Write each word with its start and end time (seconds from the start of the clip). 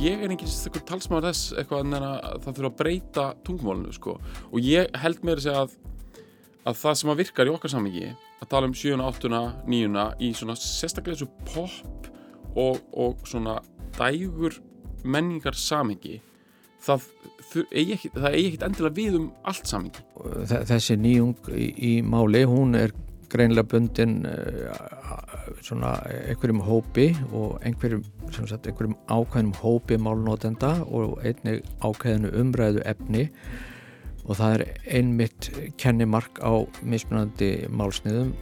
ég 0.00 0.24
er 0.24 0.32
enginn 0.32 0.50
stakkur 0.50 0.84
talsmaður 0.88 1.30
þess 1.30 1.52
eitthvað 1.60 1.84
en 1.84 1.96
að 1.98 2.40
það 2.44 2.56
þurfa 2.56 2.70
að 2.70 2.78
breyta 2.80 3.26
tungumálinu 3.46 3.94
sko. 3.96 4.16
Og 4.50 4.64
ég 4.64 4.88
held 5.02 5.20
að 5.24 5.44
segja 5.44 5.64
að, 5.64 5.76
að 6.70 6.80
það 6.82 6.98
sem 7.00 7.12
að 7.12 7.22
virkar 7.24 7.50
í 7.50 7.54
okkar 7.54 7.74
samingi 7.74 8.08
að 8.40 8.50
tala 8.54 8.70
um 8.70 8.76
7, 8.76 8.96
8, 9.04 9.42
9 9.68 10.06
í 10.24 10.32
svona 10.36 10.56
sérstaklega 10.58 11.18
þessu 11.18 11.28
pop 11.52 12.10
og, 12.56 12.80
og 12.92 13.20
svona 13.28 13.60
dægur 13.98 14.58
menningar 15.04 15.56
samingi 15.56 16.18
það, 16.84 17.06
eigi 17.72 17.96
ekkit 17.98 18.64
endilega 18.66 18.96
við 18.96 19.20
um 19.20 19.28
allt 19.48 19.68
samingi 19.68 20.04
Þessi 20.48 20.96
nýjung 21.00 21.52
í, 21.52 21.70
í 21.76 21.92
máli 22.04 22.44
hún 22.48 22.76
er 22.78 22.94
greinlega 23.30 23.68
bundin 23.70 24.20
svona 25.64 25.94
einhverjum 26.08 26.62
hópi 26.66 27.10
og 27.36 27.60
einhverjum, 27.66 28.02
sagt, 28.34 28.66
einhverjum 28.66 28.96
ákveðnum 29.10 29.56
hópi 29.60 29.98
málnótenda 30.00 30.76
og 30.86 31.18
einnig 31.24 31.64
ákveðinu 31.82 32.30
umræðu 32.40 32.84
efni 32.88 33.26
og 34.26 34.38
það 34.38 34.54
er 34.54 34.64
einmitt 34.98 35.50
kennimark 35.80 36.38
á 36.44 36.64
mismunandi 36.82 37.66
málsniðum 37.70 38.34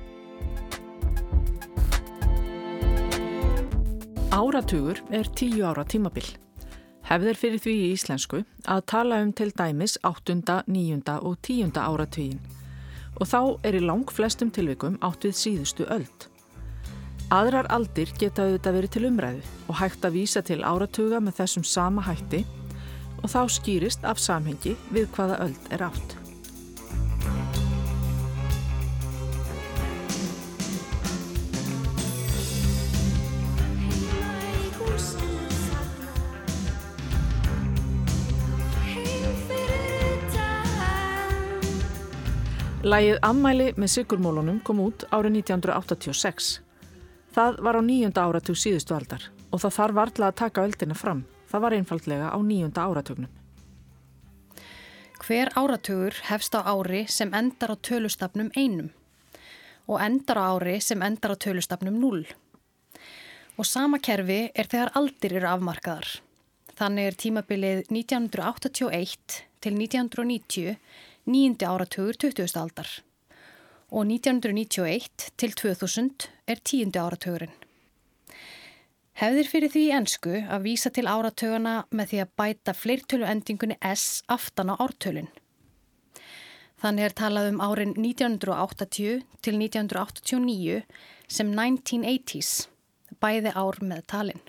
Áratugur 4.29 5.01
er 5.11 5.27
tíu 5.35 5.65
ára 5.67 5.83
tímabil. 5.89 6.27
Hefðir 7.09 7.39
fyrir 7.41 7.61
því 7.65 7.73
í 7.73 7.93
íslensku 7.97 8.43
að 8.69 8.83
tala 8.93 9.23
um 9.25 9.33
til 9.33 9.49
dæmis 9.57 9.97
8., 10.05 10.37
9. 10.69 11.01
og 11.25 11.39
10. 11.43 11.73
áratugin 11.75 12.39
og 13.19 13.27
þá 13.27 13.41
er 13.67 13.79
í 13.79 13.83
lang 13.83 14.11
flestum 14.13 14.53
tilvikum 14.55 14.99
átt 15.03 15.25
við 15.27 15.39
síðustu 15.41 15.89
öld. 15.91 16.29
Aðrar 17.29 17.67
aldir 17.69 18.09
geta 18.17 18.47
auðvitað 18.47 18.77
verið 18.79 18.93
til 18.95 19.03
umræðu 19.05 19.41
og 19.69 19.77
hægt 19.77 20.05
að 20.09 20.15
vísa 20.17 20.41
til 20.41 20.63
áratuga 20.65 21.19
með 21.21 21.35
þessum 21.43 21.65
sama 21.69 22.01
hætti 22.07 22.39
og 23.21 23.29
þá 23.29 23.43
skýrist 23.53 24.07
af 24.09 24.17
samhengi 24.17 24.73
við 24.89 25.11
hvaða 25.13 25.37
öld 25.45 25.69
er 25.69 25.85
átt. 25.85 26.15
Lægið 42.89 43.21
Ammæli 43.21 43.69
með 43.77 43.93
Sigurmólunum 43.99 44.63
kom 44.65 44.81
út 44.81 45.05
árið 45.13 45.43
1986. 45.43 46.68
Það 47.35 47.59
var 47.65 47.79
á 47.79 47.83
nýjunda 47.85 48.25
áratug 48.25 48.57
síðustu 48.57 48.95
aldar 48.97 49.29
og 49.53 49.61
það 49.63 49.75
þarf 49.79 49.99
varðla 49.99 50.31
að 50.31 50.39
taka 50.43 50.65
öldina 50.65 50.97
fram. 50.97 51.25
Það 51.49 51.65
var 51.65 51.77
einfaldlega 51.77 52.31
á 52.33 52.39
nýjunda 52.45 52.85
áratugnum. 52.85 53.33
Hver 55.19 55.51
áratugur 55.57 56.15
hefst 56.29 56.55
á 56.57 56.61
ári 56.65 57.07
sem 57.09 57.33
endar 57.35 57.75
á 57.75 57.77
tölustafnum 57.77 58.53
einum 58.57 58.93
og 59.89 60.01
endar 60.05 60.41
á 60.41 60.45
ári 60.53 60.79
sem 60.85 61.03
endar 61.03 61.33
á 61.33 61.37
tölustafnum 61.37 61.97
0. 62.01 62.25
Og 63.59 63.67
sama 63.67 63.99
kerfi 63.99 64.53
er 64.55 64.69
þegar 64.71 64.93
aldir 64.95 65.35
eru 65.41 65.49
afmarkaðar. 65.51 66.21
Þannig 66.79 67.09
er 67.11 67.19
tímabilið 67.19 67.81
1981 67.91 69.41
til 69.59 69.75
1990 69.75 70.77
nýjandi 71.27 71.67
áratugur 71.67 72.17
20. 72.17 72.55
aldar 72.61 72.93
og 73.89 74.05
1991 74.05 75.31
til 75.41 75.55
2000 75.57 76.29
er 76.47 76.61
tíundi 76.61 77.01
áratugurinn. 77.01 77.55
Hefðir 79.19 79.49
fyrir 79.51 79.73
því 79.73 79.85
ennsku 79.97 80.35
að 80.47 80.67
vísa 80.69 80.93
til 80.95 81.09
áratugana 81.11 81.81
með 81.91 82.13
því 82.13 82.19
að 82.23 82.35
bæta 82.39 82.75
fleirtölu 82.77 83.27
endingunni 83.27 83.79
S 83.83 84.23
aftan 84.31 84.71
á 84.71 84.79
ártölinn. 84.79 85.33
Þannig 86.79 87.09
er 87.09 87.17
talað 87.19 87.49
um 87.51 87.59
árin 87.65 87.97
1980 87.99 89.25
til 89.43 89.57
1989 89.59 90.85
sem 91.27 91.51
1980s, 91.51 92.69
bæði 93.19 93.57
ár 93.59 93.81
með 93.83 94.07
talinn. 94.13 94.45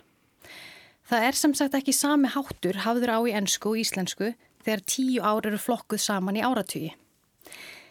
Það 1.10 1.26
er 1.26 1.40
sem 1.40 1.56
sagt 1.58 1.74
ekki 1.74 1.96
sami 1.96 2.30
háttur 2.30 2.84
hafður 2.84 3.10
á 3.10 3.18
í 3.26 3.34
ennsku 3.34 3.72
og 3.72 3.80
íslensku 3.82 4.30
þegar 4.62 4.86
tíu 4.86 5.24
ár 5.26 5.48
eru 5.50 5.58
flokkuð 5.58 6.04
saman 6.04 6.38
í 6.38 6.44
áratugi. 6.46 6.92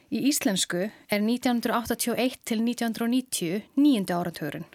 Í 0.10 0.24
íslensku 0.26 0.88
er 0.90 1.22
1981 1.22 2.40
til 2.50 2.64
1990 2.66 3.60
nýjandi 3.78 4.16
áratugurinn. 4.18 4.66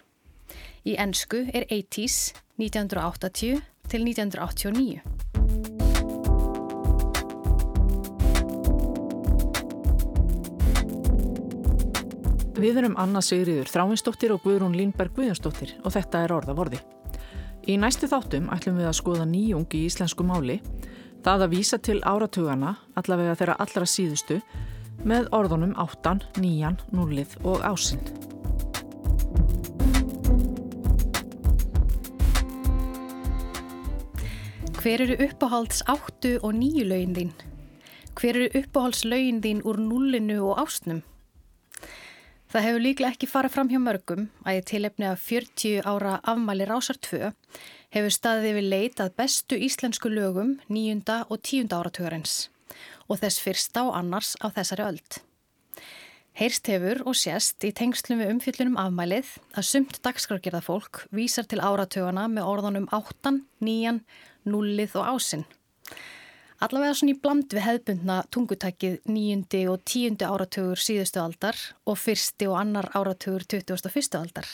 Í 0.87 0.93
ennsku 0.95 1.41
er 1.51 1.65
80s 1.67 2.31
1980 2.55 3.59
til 3.91 4.05
1989. 4.07 5.03
Við 12.55 12.79
erum 12.79 12.95
Anna 12.95 13.19
Sigriður 13.19 13.67
Þráinsdóttir 13.67 14.31
og 14.31 14.39
Guðrún 14.47 14.79
Línberg 14.79 15.11
Guðjónsdóttir 15.19 15.75
og 15.83 15.91
þetta 15.97 16.23
er 16.23 16.31
orða 16.31 16.55
vorði. 16.55 16.79
Í 17.67 17.75
næstu 17.75 18.07
þáttum 18.07 18.47
ætlum 18.55 18.79
við 18.79 18.87
að 18.87 18.99
skoða 19.03 19.27
nýjung 19.27 19.67
í 19.75 19.83
íslensku 19.89 20.23
máli 20.23 20.61
Það 21.25 21.41
að 21.41 21.53
vísa 21.55 21.77
til 21.81 21.95
áratugana, 22.05 22.75
allavega 22.93 23.33
þeirra 23.39 23.55
allra 23.63 23.85
síðustu, 23.89 24.35
með 25.03 25.27
orðunum 25.35 25.73
áttan, 25.81 26.21
níjan, 26.39 26.77
núlið 26.95 27.35
og 27.43 27.65
ásinn. 27.67 28.01
Hver 34.79 35.01
eru 35.01 35.17
uppáhalds 35.25 35.81
áttu 35.89 36.35
og 36.45 36.53
nýju 36.53 36.85
laugin 36.85 37.15
þín? 37.17 37.35
Hver 38.15 38.37
eru 38.37 38.61
uppáhalds 38.61 39.01
laugin 39.09 39.41
þín 39.41 39.63
úr 39.65 39.81
núlinu 39.81 40.37
og 40.45 40.61
ásnum? 40.61 41.01
Það 42.53 42.67
hefur 42.69 42.83
líklega 42.85 43.15
ekki 43.15 43.27
farað 43.27 43.55
fram 43.57 43.71
hjá 43.73 43.79
mörgum 43.81 44.27
að 44.45 44.59
ég 44.59 44.67
tilefni 44.69 45.07
að 45.09 45.23
40 45.25 45.89
ára 45.89 46.13
afmæli 46.21 46.69
rásar 46.69 47.01
2 47.03 47.33
hefur 47.97 48.13
staðið 48.13 48.59
við 48.59 48.69
leit 48.71 49.01
að 49.03 49.15
bestu 49.19 49.57
íslensku 49.59 50.11
lögum 50.13 50.59
nýjunda 50.69 51.23
og 51.27 51.41
tíunda 51.43 51.81
áratugurins 51.81 52.45
og 53.09 53.21
þess 53.21 53.41
fyrsta 53.43 53.85
og 53.87 53.95
annars 53.99 54.33
á 54.41 54.49
þessari 54.53 54.85
öld. 54.85 55.19
Heyrst 56.35 56.67
hefur 56.67 56.99
og 57.07 57.15
sést 57.15 57.63
í 57.63 57.69
tengslum 57.71 58.19
við 58.19 58.33
umfyllunum 58.33 58.75
afmælið 58.81 59.29
að 59.55 59.67
sumt 59.69 60.01
dagskrargerða 60.03 60.59
fólk 60.65 61.05
vísar 61.15 61.47
til 61.47 61.61
áratugana 61.63 62.25
með 62.27 62.49
orðunum 62.51 62.89
áttan, 62.91 63.45
níjan, 63.63 64.01
nullið 64.43 64.97
og 64.99 65.13
ásinn. 65.13 65.45
Allavega 66.59 66.97
svona 66.99 67.15
í 67.15 67.21
bland 67.23 67.55
við 67.55 67.63
hefðbundna 67.63 68.17
tungutækið 68.35 68.97
nýjundi 69.07 69.63
og 69.71 69.81
tíundi 69.87 70.27
áratugur 70.27 70.79
síðustu 70.79 71.23
aldar 71.23 71.59
og 71.87 71.99
fyrsti 71.99 72.47
og 72.51 72.59
annar 72.59 72.89
áratugur 72.95 73.47
21. 73.47 74.19
aldar. 74.19 74.47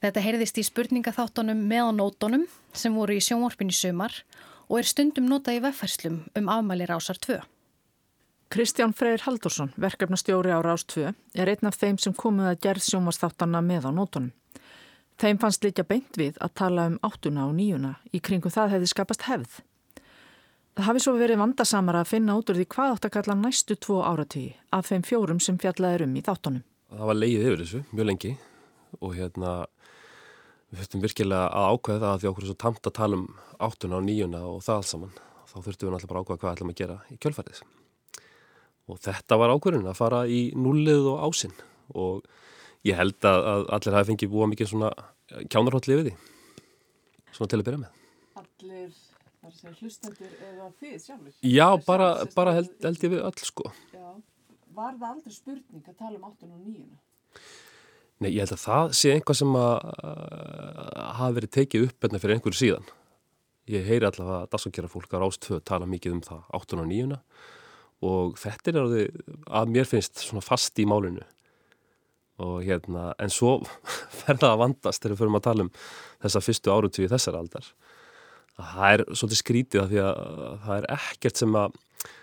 Þetta 0.00 0.24
heyrðist 0.24 0.60
í 0.60 0.64
spurningaþáttunum 0.64 1.60
meðanótonum 1.68 2.46
sem 2.72 2.96
voru 2.96 3.16
í 3.16 3.24
sjónvarpinu 3.24 3.74
sumar 3.76 4.14
og 4.16 4.49
er 4.78 4.86
stundum 4.86 5.26
notað 5.26 5.56
í 5.58 5.62
veffærslum 5.64 6.20
um 6.38 6.52
afmæli 6.52 6.86
Rásar 6.86 7.18
2. 7.18 7.40
Kristján 8.50 8.92
Freyr 8.94 9.22
Haldursson, 9.22 9.72
verkefnastjóri 9.78 10.50
á 10.50 10.58
Rás 10.58 10.82
2, 10.86 11.12
er 11.34 11.48
einn 11.48 11.66
af 11.66 11.76
þeim 11.78 11.98
sem 12.02 12.14
komið 12.14 12.48
að 12.50 12.60
gerð 12.64 12.82
sjónvarsþáttanna 12.82 13.60
meðanótonum. 13.62 14.32
Þeim 15.22 15.38
fannst 15.38 15.62
líka 15.62 15.84
beint 15.86 16.18
við 16.18 16.38
að 16.42 16.54
tala 16.58 16.86
um 16.90 16.96
áttuna 17.06 17.44
og 17.46 17.54
níuna, 17.54 17.92
í 18.10 18.18
kringu 18.18 18.50
það 18.50 18.74
hefði 18.74 18.88
skapast 18.90 19.26
hefð. 19.28 19.60
Það 20.74 20.86
hafi 20.88 21.02
svo 21.04 21.14
verið 21.18 21.42
vandasamara 21.42 22.00
að 22.02 22.10
finna 22.10 22.38
út 22.40 22.50
úr 22.50 22.58
því 22.58 22.66
hvað 22.74 22.94
átt 22.94 23.06
að 23.06 23.14
kalla 23.18 23.38
næstu 23.38 23.76
tvo 23.76 24.00
áratíi 24.02 24.54
af 24.74 24.90
þeim 24.90 25.06
fjórum 25.06 25.42
sem 25.42 25.58
fjallaði 25.58 26.06
um 26.08 26.16
í 26.16 26.24
þáttunum. 26.26 26.64
Það 26.90 27.10
var 27.10 27.20
leið 27.20 27.44
yfir 27.44 27.62
þessu, 27.62 27.84
mjög 27.90 28.10
lengi 28.10 28.32
og 28.98 29.14
hérna 29.14 29.54
við 30.70 30.80
þurftum 30.80 31.04
virkilega 31.04 31.50
að 31.50 31.74
ákvæða 31.74 32.00
það 32.00 32.14
að 32.14 32.22
því 32.22 32.30
okkur 32.30 32.46
er 32.46 32.50
svo 32.52 32.60
tamt 32.64 32.86
að 32.86 32.96
tala 33.00 33.20
um 33.20 33.26
áttuna 33.60 33.98
og 33.98 34.06
nýjuna 34.06 34.46
og 34.46 34.64
það 34.64 34.80
alls 34.80 34.94
saman. 34.94 35.20
Þá 35.50 35.56
þurftum 35.58 35.88
við 35.88 35.94
náttúrulega 35.96 36.12
bara 36.12 36.20
að 36.20 36.26
ákvæða 36.26 36.42
hvað 36.44 36.56
ætlum 36.56 36.72
að 36.72 36.80
gera 36.80 36.98
í 37.10 37.20
kjölfærið 37.20 37.62
og 38.90 38.98
þetta 39.04 39.38
var 39.38 39.52
ákvæðun 39.54 39.90
að 39.90 39.98
fara 39.98 40.24
í 40.26 40.40
nullið 40.58 41.08
og 41.12 41.22
ásinn. 41.28 41.54
Og 41.94 42.26
ég 42.86 42.98
held 42.98 43.28
að, 43.28 43.46
að 43.52 43.64
allir 43.76 43.96
hafi 43.98 44.10
fengið 44.12 44.32
búa 44.32 44.48
mikið 44.50 44.72
svona 44.72 44.90
kjánarhóttli 45.52 45.98
við 46.00 46.10
því. 46.10 46.16
Svona 47.36 47.52
til 47.52 47.60
að 47.60 47.66
byrja 47.68 47.82
með. 47.84 48.00
Allir, 48.40 48.98
þar 49.40 49.56
sem 49.58 49.78
hlustendur 49.78 50.34
eða 50.48 50.68
þið 50.80 50.96
sjálfur? 51.04 51.38
Já, 51.46 51.66
bara, 51.86 52.10
bara 52.34 52.56
held, 52.58 52.72
held 52.82 53.06
ég 53.06 53.14
við 53.14 53.24
öll 53.28 53.46
sko. 53.46 53.70
Já, 53.94 54.06
var 54.76 54.96
það 54.98 55.08
aldrei 55.14 55.36
spurning 55.36 55.84
að 55.86 55.98
tala 55.98 56.18
um 56.18 56.28
áttuna 56.30 56.56
og 56.56 56.64
nýjuna? 56.66 57.02
Nei, 58.20 58.34
ég 58.34 58.44
held 58.44 58.52
að 58.52 58.64
það 58.66 58.94
sé 58.98 59.12
einhvað 59.14 59.38
sem 59.38 59.54
að 59.56 59.76
hafa 61.16 61.36
verið 61.38 61.52
tekið 61.56 61.86
upp 61.86 62.04
hérna 62.04 62.20
fyrir 62.20 62.36
einhverju 62.36 62.58
síðan. 62.58 62.90
Ég 63.70 63.86
heyri 63.86 64.08
allavega 64.08 64.42
að 64.42 64.50
dagsakjara 64.52 64.90
fólk 64.92 65.14
að 65.14 65.22
Rástvö 65.24 65.60
tala 65.64 65.88
mikið 65.88 66.16
um 66.18 66.22
það 66.26 66.42
8. 66.58 66.80
og 66.82 66.90
9. 66.90 67.20
og 68.10 68.40
þetta 68.40 68.72
er 68.72 68.80
að, 68.80 69.72
mér 69.72 69.88
finnst 69.88 70.24
svona 70.24 70.44
fast 70.44 70.80
í 70.80 70.88
málinu 70.88 71.24
og 72.40 72.62
hérna, 72.64 73.10
en 73.20 73.32
svo 73.32 73.58
verða 74.22 74.54
að 74.54 74.62
vandast 74.64 75.02
þegar 75.02 75.14
við 75.14 75.22
förum 75.22 75.38
að 75.38 75.46
tala 75.46 75.66
um 75.66 75.72
þessa 76.24 76.44
fyrstu 76.44 76.72
árutífi 76.72 77.10
þessar 77.12 77.36
aldar 77.40 77.68
það 78.60 78.94
er 78.94 79.04
svolítið 79.12 79.40
skrítið 79.40 79.82
að 79.82 79.92
því 79.92 80.00
að 80.04 80.22
það 80.64 80.74
er 80.76 80.88
ekkert 80.96 81.40
sem 81.40 81.58
að 81.60 81.76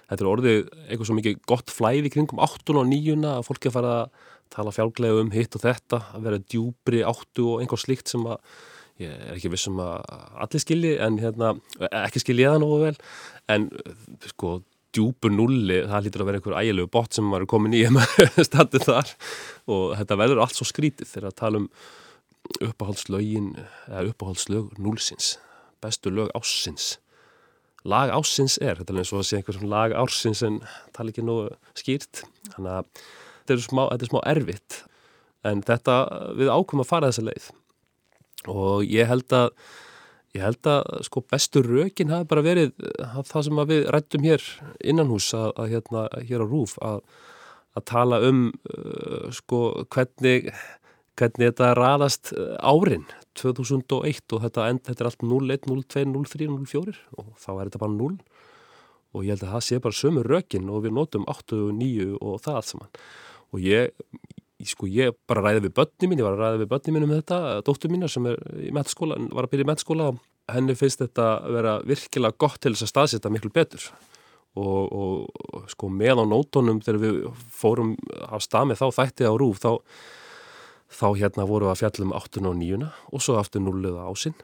þetta 0.07 0.23
er 0.23 0.31
orðið 0.31 0.59
eitthvað 0.87 1.09
svo 1.09 1.17
mikið 1.17 1.39
gott 1.51 1.73
flæði 1.73 2.11
kringum 2.13 2.41
áttun 2.43 2.81
og 2.81 2.89
níuna 2.89 3.37
að 3.37 3.47
fólki 3.49 3.69
að 3.69 3.77
fara 3.77 3.93
að 4.01 4.25
tala 4.53 4.73
fjálglega 4.75 5.21
um 5.23 5.29
hitt 5.33 5.55
og 5.57 5.63
þetta 5.63 6.01
að 6.15 6.25
vera 6.27 6.41
djúbri 6.43 7.03
áttu 7.07 7.45
og 7.53 7.61
einhver 7.61 7.81
slikt 7.81 8.11
sem 8.11 8.25
að 8.27 8.39
ég 9.01 9.13
er 9.13 9.35
ekki 9.35 9.51
vissum 9.53 9.77
að 9.83 10.07
allir 10.45 10.63
skilji 10.63 10.95
en 11.05 11.19
hérna, 11.21 11.53
ekki 12.03 12.23
skilji 12.23 12.47
það 12.47 12.59
nógu 12.63 12.79
vel. 12.81 12.95
En 13.53 13.69
sko 14.31 14.57
djúbu 14.95 15.29
nulli, 15.29 15.83
það 15.85 16.07
lítur 16.07 16.23
að 16.23 16.29
vera 16.31 16.41
einhver 16.41 16.57
ægilegu 16.63 16.91
bot 16.95 17.17
sem 17.17 17.33
er 17.37 17.45
komin 17.49 17.77
í 17.77 17.83
standið 18.49 18.87
þar. 18.87 19.15
Og 19.69 19.97
þetta 19.99 20.19
verður 20.23 20.43
allt 20.45 20.57
svo 20.57 20.67
skrítið 20.67 21.11
þegar 21.11 21.31
að 21.31 21.39
tala 21.43 21.63
um 21.63 21.69
uppáhaldslögin 22.63 23.51
eða 23.59 24.07
uppáhaldslög 24.13 24.77
núlsins 24.79 25.35
bestu 25.83 26.09
lög 26.09 26.31
ássins 26.37 26.95
lag 27.87 28.11
ássins 28.11 28.57
er, 28.59 28.79
þetta 28.79 28.93
er 28.93 29.01
eins 29.01 29.13
og 29.13 29.21
að 29.21 29.27
sé 29.29 29.39
einhver 29.39 29.61
lag 29.69 29.95
ársins 29.95 30.43
en 30.45 30.59
tala 30.95 31.13
ekki 31.13 31.23
nú 31.25 31.37
skýrt. 31.77 32.23
Þannig 32.55 32.73
að 32.73 33.05
þetta 33.47 33.57
er 33.57 33.65
smá, 33.65 33.83
þetta 33.93 34.05
er 34.05 34.11
smá 34.11 34.21
erfitt. 34.33 34.79
En 35.47 35.63
þetta 35.63 35.97
við 36.35 36.51
ákveðum 36.51 36.83
að 36.83 36.89
fara 36.89 37.11
þessa 37.11 37.27
leið. 37.29 37.51
Og 38.51 38.83
ég 38.85 39.07
held 39.07 39.35
að 39.35 39.51
ég 40.35 40.43
held 40.43 40.69
að 40.69 40.83
sko 41.07 41.23
bestur 41.25 41.67
rökin 41.67 42.11
hafi 42.13 42.27
bara 42.29 42.43
verið 42.45 42.73
það 43.25 43.47
sem 43.47 43.61
við 43.69 43.85
rættum 43.93 44.25
hér 44.27 44.43
innan 44.85 45.09
hús 45.09 45.31
að, 45.33 45.53
að 45.55 45.71
hérna 45.73 46.03
hér 46.27 46.43
á 46.43 46.47
Rúf 46.47 46.75
að, 46.83 46.99
að 47.77 47.85
tala 47.89 48.19
um 48.27 48.43
uh, 48.51 49.29
sko 49.33 49.61
hvernig 49.93 50.51
hvernig 51.17 51.47
þetta 51.47 51.71
raðast 51.73 52.33
árin 52.61 53.07
2001 53.39 54.35
og 54.35 54.43
þetta, 54.43 54.67
end, 54.69 54.83
þetta 54.85 55.03
er 55.03 55.07
allt 55.09 55.23
0, 55.25 55.39
1, 55.55 55.69
0, 55.71 55.85
2, 55.95 56.03
0, 56.11 56.27
3, 56.29 56.49
0, 56.51 56.67
4 56.69 56.97
og 57.17 57.31
þá 57.41 57.49
er 57.55 57.63
þetta 57.63 57.81
bara 57.81 57.95
0 57.95 58.11
og 59.15 59.23
ég 59.23 59.33
held 59.33 59.45
að 59.47 59.55
það 59.55 59.65
sé 59.65 59.79
bara 59.81 59.97
sömu 59.97 60.25
rökin 60.27 60.69
og 60.69 60.83
við 60.85 60.93
notum 60.97 61.25
8 61.31 61.57
og 61.57 61.71
9 61.79 62.11
og 62.19 62.37
það 62.43 62.59
allt 62.59 62.69
saman 62.69 62.93
og 63.53 63.63
ég, 63.63 63.93
sko 64.67 64.89
ég 64.91 65.15
bara 65.29 65.43
ræði 65.45 65.67
við 65.67 65.75
börni 65.79 66.09
mín, 66.09 66.21
ég 66.21 66.27
var 66.27 66.35
að 66.37 66.43
ræði 66.43 66.63
við 66.63 66.71
börni 66.73 66.95
mín 66.95 67.07
um 67.07 67.13
þetta, 67.15 67.39
dóttur 67.67 67.93
mína 67.93 68.09
sem 68.11 68.27
er 68.29 68.41
í 68.59 68.73
mettskóla, 68.75 69.19
var 69.31 69.47
að 69.47 69.53
byrja 69.53 69.67
í 69.67 69.69
mettskóla 69.71 70.11
og 70.11 70.21
henni 70.51 70.75
finnst 70.79 71.01
þetta 71.03 71.25
að 71.37 71.57
vera 71.57 71.73
virkilega 71.87 72.39
gott 72.39 72.61
til 72.63 72.73
þess 72.73 72.87
að 72.87 72.93
staðsetja 72.93 73.31
miklu 73.33 73.51
betur. 73.53 73.89
Og, 74.57 74.93
og 74.97 75.67
sko 75.69 75.89
með 75.93 76.23
á 76.23 76.25
nótonum 76.25 76.79
þegar 76.81 77.01
við 77.03 77.17
fórum 77.53 77.91
stað 78.41 78.71
með 78.71 78.79
þá 78.79 78.87
þætti 78.95 79.27
á 79.29 79.33
rúf 79.37 79.59
þá, 79.61 79.71
þá 80.89 81.07
hérna 81.19 81.45
voru 81.45 81.67
við 81.67 81.73
að 81.75 81.81
fjallum 81.83 82.15
8 82.17 82.41
og 82.41 82.55
9 82.57 82.87
og 82.87 83.21
svo 83.21 83.35
aftur 83.37 83.61
0 83.61 83.91
ásinn. 84.07 84.37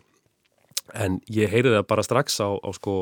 En 0.94 1.17
ég 1.31 1.49
heyriði 1.49 1.79
það 1.79 1.89
bara 1.89 2.06
strax 2.06 2.38
á, 2.44 2.51
á 2.53 2.69
sko 2.75 2.95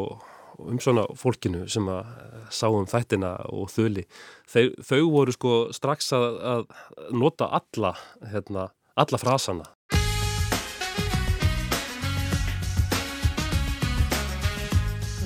um 0.67 0.79
svona 0.81 1.05
fólkinu 1.17 1.65
sem 1.71 1.87
að 1.91 2.09
sáum 2.53 2.87
þættina 2.89 3.33
og 3.51 3.69
þöli 3.73 4.05
þau, 4.49 4.65
þau 4.85 5.01
voru 5.13 5.35
sko 5.35 5.53
strax 5.75 6.11
að, 6.17 6.39
að 6.53 6.65
nota 7.17 7.49
alla 7.59 7.95
hérna, 8.31 8.69
alla 8.95 9.21
frasana. 9.21 9.69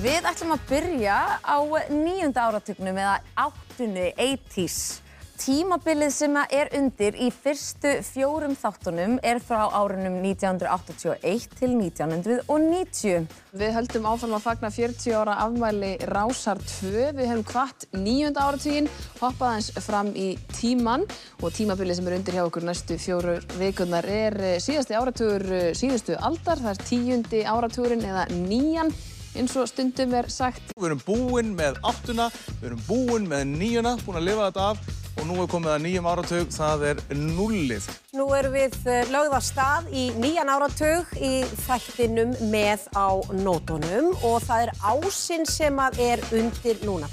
Við 0.06 0.28
ætlum 0.28 0.52
að 0.54 0.68
byrja 0.68 1.16
á 1.42 1.58
nýjunda 1.90 2.46
áratugnum 2.46 3.00
eða 3.00 3.16
áttunni 3.46 4.12
80's 4.14 5.05
Tímabilið 5.36 6.12
sem 6.14 6.36
er 6.48 6.70
undir 6.78 7.16
í 7.20 7.26
fyrstu 7.28 7.90
fjórum 8.06 8.54
þáttunum 8.56 9.18
er 9.26 9.36
frá 9.44 9.66
árunum 9.68 10.16
1981 10.24 11.44
til 11.58 11.74
1990. 11.76 13.26
Við 13.60 13.74
höldum 13.76 14.08
áfram 14.08 14.36
að 14.38 14.46
fagna 14.46 14.70
40 14.72 15.18
ára 15.20 15.36
afmæli 15.44 15.92
Rásar 16.08 16.62
2. 16.80 17.12
Við 17.18 17.28
hefum 17.28 17.44
hvart 17.52 17.84
nýjönda 17.92 18.46
áratuginn, 18.48 18.88
hoppað 19.20 19.52
hans 19.58 19.70
fram 19.84 20.14
í 20.16 20.30
tíman 20.56 21.04
og 21.42 21.52
tímabilið 21.52 22.00
sem 22.00 22.08
er 22.08 22.16
undir 22.16 22.38
hjá 22.38 22.46
okkur 22.46 22.64
næstu 22.70 22.96
fjóru 23.00 23.36
vikurnar 23.60 24.08
er 24.08 24.40
síðasti 24.64 24.96
áratugur 24.96 25.74
síðustu 25.76 26.16
aldar. 26.16 26.64
Það 26.64 26.72
er 26.72 26.84
tíundi 26.88 27.44
áratugurinn 27.44 28.08
eða 28.08 28.24
nýjan 28.32 28.94
eins 29.36 29.52
og 29.60 29.68
stundum 29.68 30.16
er 30.16 30.32
sagt. 30.32 30.72
Við 30.72 30.94
erum 30.94 31.02
búinn 31.04 31.52
með 31.58 31.82
áttuna, 31.84 32.30
við 32.62 32.70
erum 32.70 32.86
búinn 32.88 33.28
með 33.28 33.50
nýjuna, 33.52 33.98
búinn 34.06 34.22
að 34.22 34.30
lifa 34.30 34.48
þetta 34.48 34.70
af 34.72 35.04
og 35.16 35.24
nú 35.28 35.36
er 35.42 35.48
komið 35.50 35.72
að 35.72 35.82
nýjum 35.86 36.08
áratug, 36.10 36.46
það 36.52 36.84
er 36.90 37.02
nullið. 37.16 37.84
Nú 38.16 38.26
erum 38.36 38.56
við 38.56 38.72
lögð 39.12 39.36
að 39.38 39.46
stað 39.48 39.90
í 39.96 40.04
nýjan 40.20 40.52
áratug 40.52 41.04
í 41.16 41.34
þættinum 41.64 42.34
með 42.52 42.80
á 42.92 43.08
nótunum 43.40 44.06
og 44.26 44.36
það 44.44 44.66
er 44.66 44.72
ásinn 44.92 45.46
sem 45.48 45.80
að 45.80 46.00
er 46.06 46.24
undir 46.36 46.82
núna. 46.84 47.08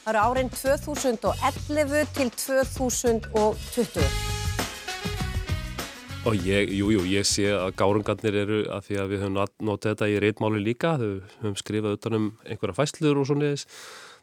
Það 0.00 0.12
eru 0.12 0.20
árin 0.26 0.52
2011 0.54 2.12
til 2.16 2.28
2020. 2.34 4.38
Og 6.28 6.36
ég, 6.44 6.68
jú, 6.76 6.90
jú, 6.92 7.02
ég 7.08 7.24
sé 7.24 7.46
að 7.48 7.70
gárungarnir 7.80 8.34
eru 8.42 8.58
að 8.68 8.90
því 8.90 8.96
að 9.00 9.12
við 9.12 9.22
höfum 9.24 9.38
notið 9.64 9.94
þetta 9.94 10.08
í 10.12 10.18
reitmáli 10.20 10.60
líka, 10.60 10.98
þau 11.00 11.12
höfum 11.40 11.54
skrifað 11.56 11.96
utanum 11.96 12.26
einhverja 12.44 12.76
fæsluður 12.76 13.22
og 13.22 13.30
svona 13.30 13.52
þess. 13.54 13.78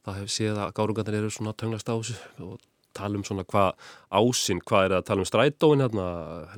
Það 0.06 0.20
hefur 0.20 0.34
séð 0.36 0.60
að 0.62 0.74
gárungarnir 0.78 1.18
eru 1.24 1.32
svona 1.34 1.56
tönglast 1.58 1.90
á 1.90 1.98
þessu 1.98 2.46
og 2.46 2.60
tala 2.98 3.20
um 3.20 3.26
svona 3.28 3.46
hvað 3.48 3.90
ásinn, 4.20 4.62
hvað 4.68 4.88
er 4.88 4.96
að 4.98 5.08
tala 5.10 5.24
um 5.24 5.30
strætóin 5.30 5.84
hérna, 5.84 6.08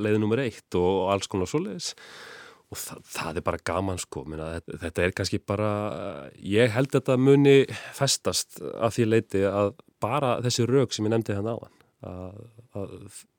leiði 0.02 0.22
nummer 0.22 0.42
eitt 0.44 0.78
og 0.80 1.10
alls 1.14 1.30
konar 1.32 1.50
svoleiðis. 1.52 1.94
Og 2.70 2.78
það, 2.78 3.02
það 3.10 3.40
er 3.40 3.46
bara 3.48 3.62
gaman 3.66 4.02
sko, 4.02 4.24
Minna, 4.30 4.50
þetta, 4.70 5.04
er 5.04 5.14
kannski 5.18 5.42
bara, 5.42 5.70
ég 6.46 6.70
held 6.76 6.92
þetta 6.94 7.18
muni 7.18 7.64
festast 7.98 8.60
af 8.78 8.94
því 8.94 9.08
leiti 9.10 9.44
að 9.50 9.74
bara 10.00 10.38
þessi 10.46 10.68
rauk 10.70 10.94
sem 10.94 11.08
ég 11.08 11.16
nefndi 11.16 11.38
hérna 11.38 11.58
á 11.58 11.60
að, 11.60 12.42
að 12.78 12.92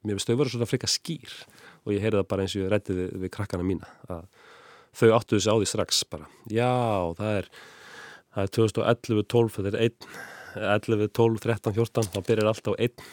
mér 0.03 0.17
finnst 0.17 0.33
þau 0.33 0.39
verið 0.41 0.57
svona 0.57 0.71
frika 0.71 0.91
skýr. 0.91 1.37
Og 1.87 1.95
ég 1.95 2.03
heyrði 2.03 2.25
það 2.25 2.31
bara 2.33 2.45
eins 2.45 2.57
og 2.57 2.65
ég 2.65 2.73
reddi 2.75 2.97
við, 2.99 3.13
við 3.23 3.35
krakkana 3.37 3.67
mína 3.67 3.93
að 4.11 4.25
þau 4.99 5.13
áttu 5.15 5.39
þessi 5.39 5.55
á 5.55 5.57
því 5.61 5.71
strax 5.71 6.03
bara, 6.11 6.27
já 6.51 6.73
það 7.21 7.37
er 7.37 7.53
er 8.39 8.51
2011-12, 8.55 9.57
þetta 9.57 9.73
er 9.73 9.89
einn 9.89 10.11
11, 10.57 11.11
12, 11.17 11.43
13, 11.45 11.75
14 11.77 12.11
þá 12.15 12.21
byrjar 12.27 12.51
alltaf 12.51 12.79
einn 12.79 13.05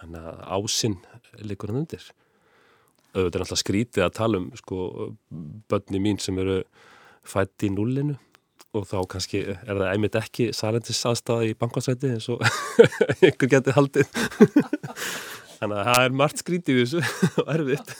þannig 0.00 0.28
að 0.30 0.44
ásinn 0.58 0.98
likur 1.44 1.72
hann 1.72 1.82
undir 1.82 2.04
auðvitað 3.14 3.38
er 3.38 3.44
alltaf 3.46 3.62
skrítið 3.62 4.04
að 4.06 4.14
tala 4.18 4.40
um 4.42 4.50
sko 4.58 5.10
börni 5.70 6.02
mín 6.02 6.20
sem 6.22 6.38
eru 6.42 6.60
fætt 7.24 7.66
í 7.66 7.70
nullinu 7.72 8.16
og 8.74 8.88
þá 8.90 8.96
kannski 9.14 9.44
er 9.54 9.70
það 9.70 9.86
einmitt 9.92 10.18
ekki 10.18 10.48
sælendis 10.56 11.04
aðstæða 11.06 11.50
í 11.50 11.54
bankvarsæti 11.58 12.10
eins 12.16 12.26
og 12.32 12.42
einhver 13.22 13.50
getið 13.52 13.78
haldið 13.78 14.10
þannig 15.58 15.78
að 15.78 15.90
það 15.90 16.00
er 16.00 16.16
margt 16.22 16.42
skrítið 16.42 16.80
í 16.80 16.86
þessu 16.86 17.04
og 17.44 17.52
erfitt 17.54 17.94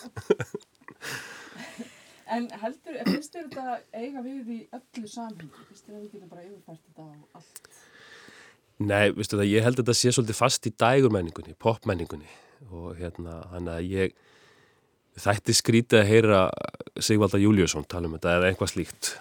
En 2.34 2.46
heldur, 2.58 2.96
finnst 3.06 3.34
þér 3.34 3.44
þetta 3.52 4.00
eiga 4.00 4.22
við 4.24 4.48
í 4.50 4.56
öllu 4.74 5.10
samhengi? 5.12 5.50
Finnst 5.68 5.84
þér 5.84 5.94
að 5.94 6.00
við 6.00 6.14
getum 6.14 6.30
bara 6.32 6.44
yfirfært 6.46 6.80
þetta 6.88 7.04
á 7.04 7.08
allt? 7.38 7.60
Nei, 8.82 9.12
veistu 9.14 9.38
það, 9.38 9.50
ég 9.52 9.62
held 9.62 9.78
að 9.78 9.84
þetta 9.84 9.94
sé 9.98 10.12
svolítið 10.14 10.38
fast 10.38 10.66
í 10.66 10.72
dægurmenningunni, 10.82 11.54
popmenningunni 11.62 12.30
og 12.74 12.96
hérna, 12.98 13.44
hann 13.52 13.68
að 13.70 13.84
ég 13.92 14.16
þætti 15.20 15.54
skrítið 15.54 16.00
að 16.00 16.08
heyra 16.10 16.40
Sigvalda 16.98 17.38
Júliusson 17.38 17.86
tala 17.86 18.08
um 18.08 18.16
þetta 18.16 18.32
eða 18.38 18.50
einhvað 18.50 18.72
slíkt, 18.72 19.12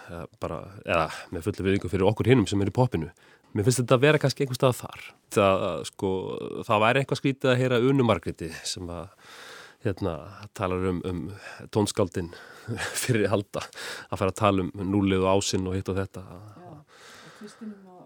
bara, 0.41 0.63
eða 0.87 1.05
með 1.33 1.45
fullu 1.47 1.67
viðingu 1.67 1.91
fyrir 1.91 2.09
okkur 2.09 2.31
hinnum 2.31 2.49
sem 2.49 2.61
er 2.65 2.71
í 2.71 2.75
popinu. 2.75 3.11
Mér 3.53 3.67
finnst 3.67 3.83
þetta 3.83 3.99
að 3.99 4.05
vera 4.07 4.21
kannski 4.21 4.45
einhver 4.45 4.57
stað 4.57 4.79
þar. 4.79 5.03
Það, 5.35 5.65
sko, 5.91 6.11
það 6.65 6.85
væri 6.87 7.03
einhvað 7.03 7.19
skrítið 7.21 7.51
að 7.51 7.59
heyra 7.61 7.81
unumargriti 7.85 8.49
sem 8.65 8.89
að 8.89 9.11
hérna, 9.85 10.15
talar 10.57 10.87
um, 10.89 11.03
um 11.05 11.21
tónskáldin 11.75 12.31
fyrir 13.03 13.29
halda 13.29 13.61
að 14.09 14.17
fara 14.17 14.33
að 14.33 14.39
tala 14.39 14.65
um 14.65 14.71
núlið 14.95 15.27
og 15.27 15.37
ásinn 15.37 15.69
og 15.69 15.77
hitt 15.77 15.93
og 15.93 15.99
þetta. 16.01 16.25
Já, 16.25 16.73
Kristínum 17.37 17.77
Já, 17.83 17.93
og 17.93 18.02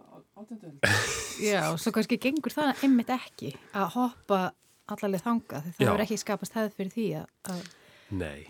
svo 1.82 1.94
kannski 1.96 2.20
gengur 2.22 2.54
það 2.54 2.84
einmitt 2.86 3.12
ekki 3.14 3.54
að 3.74 3.92
hoppa 3.96 4.42
allarlega 4.88 5.26
þanga 5.26 5.62
því 5.66 5.76
það 5.80 5.94
er 5.94 6.04
ekki 6.06 6.20
skapast 6.22 6.58
hefð 6.58 6.78
fyrir 6.78 6.94
því 6.94 7.08
að, 7.22 7.28
að 7.52 7.62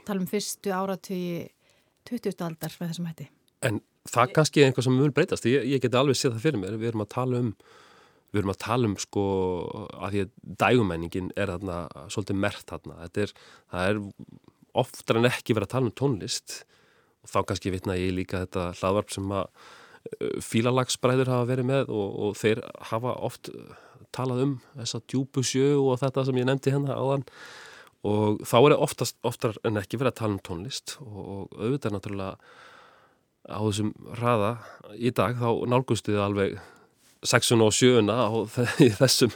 tala 0.07 0.21
um 0.21 0.29
fyrstu 0.29 0.73
áratugi 0.75 1.47
20. 2.07 2.37
aldar 2.45 2.75
með 2.79 2.91
þessum 2.91 3.09
hætti. 3.09 3.27
En 3.65 3.81
það 4.07 4.33
kannski 4.37 4.61
er 4.61 4.69
einhvað 4.69 4.87
sem 4.87 4.95
mun 4.95 5.13
breytast, 5.15 5.47
ég, 5.49 5.65
ég 5.67 5.83
geti 5.83 5.99
alveg 5.99 6.19
séð 6.19 6.35
það 6.35 6.45
fyrir 6.45 6.61
mér, 6.61 6.77
við 6.79 6.91
erum 6.91 7.03
að 7.03 7.13
tala 7.15 7.41
um 7.43 7.51
við 8.27 8.41
erum 8.41 8.51
að 8.51 8.61
tala 8.61 8.89
um 8.89 8.95
sko 8.99 9.23
að 9.95 10.13
því 10.13 10.21
að 10.25 10.31
dægumenningin 10.61 11.31
er 11.39 11.51
þarna 11.53 11.79
svolítið 12.11 12.39
mert 12.43 12.65
þarna, 12.69 12.99
þetta 13.05 13.23
er 13.23 13.33
það 13.71 13.91
er 13.91 14.01
oftar 14.77 15.19
en 15.19 15.29
ekki 15.31 15.55
verið 15.57 15.69
að 15.69 15.73
tala 15.73 15.89
um 15.89 15.97
tónlist. 15.97 16.57
Og 17.25 17.31
þá 17.31 17.39
kannski 17.49 17.73
vitna 17.73 17.97
ég 17.97 18.13
líka 18.13 18.43
þetta 18.43 18.69
hlaðvarp 18.77 19.13
sem 19.15 19.31
að 19.33 19.47
fílalagsbræður 20.43 21.31
hafa 21.33 21.49
verið 21.49 21.69
með 21.69 21.91
og, 21.93 22.17
og 22.27 22.37
þeir 22.39 22.63
hafa 22.91 23.15
oft 23.27 23.51
talað 24.15 24.43
um 24.45 24.53
þessa 24.77 25.01
djúbu 25.05 25.43
sjö 25.45 25.71
og 25.79 25.99
þetta 26.01 26.25
sem 26.27 26.39
ég 26.39 26.47
nefndi 26.47 26.73
hérna 26.73 26.97
áðan. 26.97 27.25
Og 28.07 28.41
þá 28.47 28.57
er 28.59 28.75
það 28.77 29.13
oftar 29.27 29.57
en 29.67 29.79
ekki 29.81 29.99
verið 29.99 30.13
að 30.13 30.19
tala 30.21 30.35
um 30.35 30.43
tónlist 30.45 30.97
og, 31.03 31.17
og 31.17 31.57
auðvitað 31.57 31.89
er 31.89 31.95
náttúrulega 31.97 32.33
á 33.47 33.59
þessum 33.63 33.93
hraða 34.19 34.51
í 34.95 35.11
dag 35.15 35.39
þá 35.39 35.49
nálgustu 35.71 36.13
þið 36.13 36.23
alveg 36.23 36.57
6 37.27 37.51
og 37.57 37.73
7 37.73 38.05
á 38.11 38.29
þessum 39.01 39.33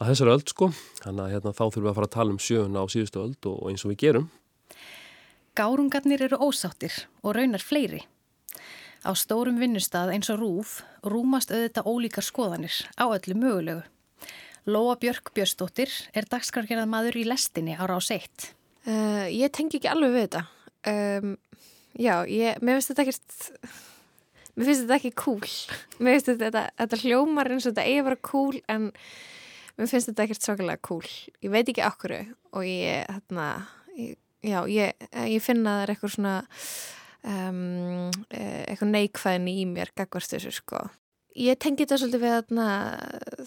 að 0.00 0.10
þessari 0.10 0.34
öll 0.34 0.46
sko. 0.50 0.70
Þannig 1.02 1.24
að 1.24 1.34
hérna, 1.34 1.54
þá 1.54 1.64
þurfum 1.64 1.84
við 1.84 1.92
að 1.92 1.98
fara 1.98 2.10
að 2.10 2.16
tala 2.16 2.34
um 2.34 2.40
7 2.42 2.64
á 2.74 2.84
síðustu 2.92 3.22
öll 3.22 3.36
og, 3.36 3.54
og 3.54 3.70
eins 3.70 3.84
og 3.84 3.92
við 3.92 4.00
gerum. 4.02 4.26
Gárungarnir 5.54 6.24
eru 6.26 6.40
ósáttir 6.42 7.04
og 7.22 7.36
raunar 7.36 7.62
fleiri. 7.62 8.02
Á 9.04 9.12
stórum 9.12 9.58
vinnustad 9.60 10.08
eins 10.08 10.30
og 10.32 10.40
rúf 10.40 10.78
rúmast 11.04 11.50
auðvitað 11.52 11.88
ólíkar 11.90 12.24
skoðanir 12.24 12.76
á 12.96 13.04
öllu 13.04 13.36
mögulegu. 13.36 13.82
Lóa 14.64 14.94
Björk 14.96 15.28
Björnsdóttir 15.36 15.92
er 16.16 16.24
dagskargerðað 16.24 16.88
maður 16.88 17.18
í 17.20 17.26
lestinni 17.28 17.76
ára 17.76 17.98
á 17.98 18.00
seitt. 18.00 18.54
Uh, 18.88 19.28
ég 19.28 19.52
tengi 19.52 19.76
ekki 19.76 19.90
alveg 19.92 20.14
við 20.14 20.24
þetta. 20.24 20.42
Um, 20.88 21.36
já, 22.00 22.14
ég, 22.24 22.56
mér 22.64 22.78
finnst 22.78 22.94
þetta 22.94 23.04
ekkert, 23.04 23.60
mér 24.56 24.70
finnst 24.70 24.82
þetta 24.86 24.98
ekki 24.98 25.12
cool. 25.20 25.52
Mér 26.00 26.16
finnst 26.16 26.32
þetta, 26.40 26.64
þetta 26.80 27.02
hljómar 27.04 27.52
eins 27.52 27.68
og 27.68 27.74
þetta 27.74 27.84
eigi 27.84 28.00
að 28.00 28.08
vera 28.08 28.22
cool 28.32 28.58
en 28.72 28.90
mér 29.76 29.92
finnst 29.92 30.12
þetta 30.14 30.26
ekkert 30.26 30.48
svakalega 30.48 30.84
cool. 30.88 31.14
Ég 31.44 31.52
veit 31.52 31.68
ekki 31.68 31.84
okkur 31.84 32.16
og 32.16 32.64
ég, 32.64 33.04
hérna, 33.12 33.48
ég, 34.00 34.16
já, 34.40 34.62
ég, 34.64 35.08
ég 35.28 35.44
finna 35.44 35.76
það 35.76 35.84
er 35.84 35.94
eitthvað 35.94 36.16
svona, 36.16 36.36
um, 37.24 38.12
eitthvað 38.30 38.92
neikvæðin 38.92 39.50
í 39.50 39.64
mér 39.70 39.92
gagvart 39.96 40.36
þessu 40.36 40.52
sko. 40.54 40.84
Ég 41.34 41.58
tengi 41.58 41.82
þetta 41.82 41.98
svolítið 41.98 42.22
við 42.22 42.34
þarna, 42.36 42.68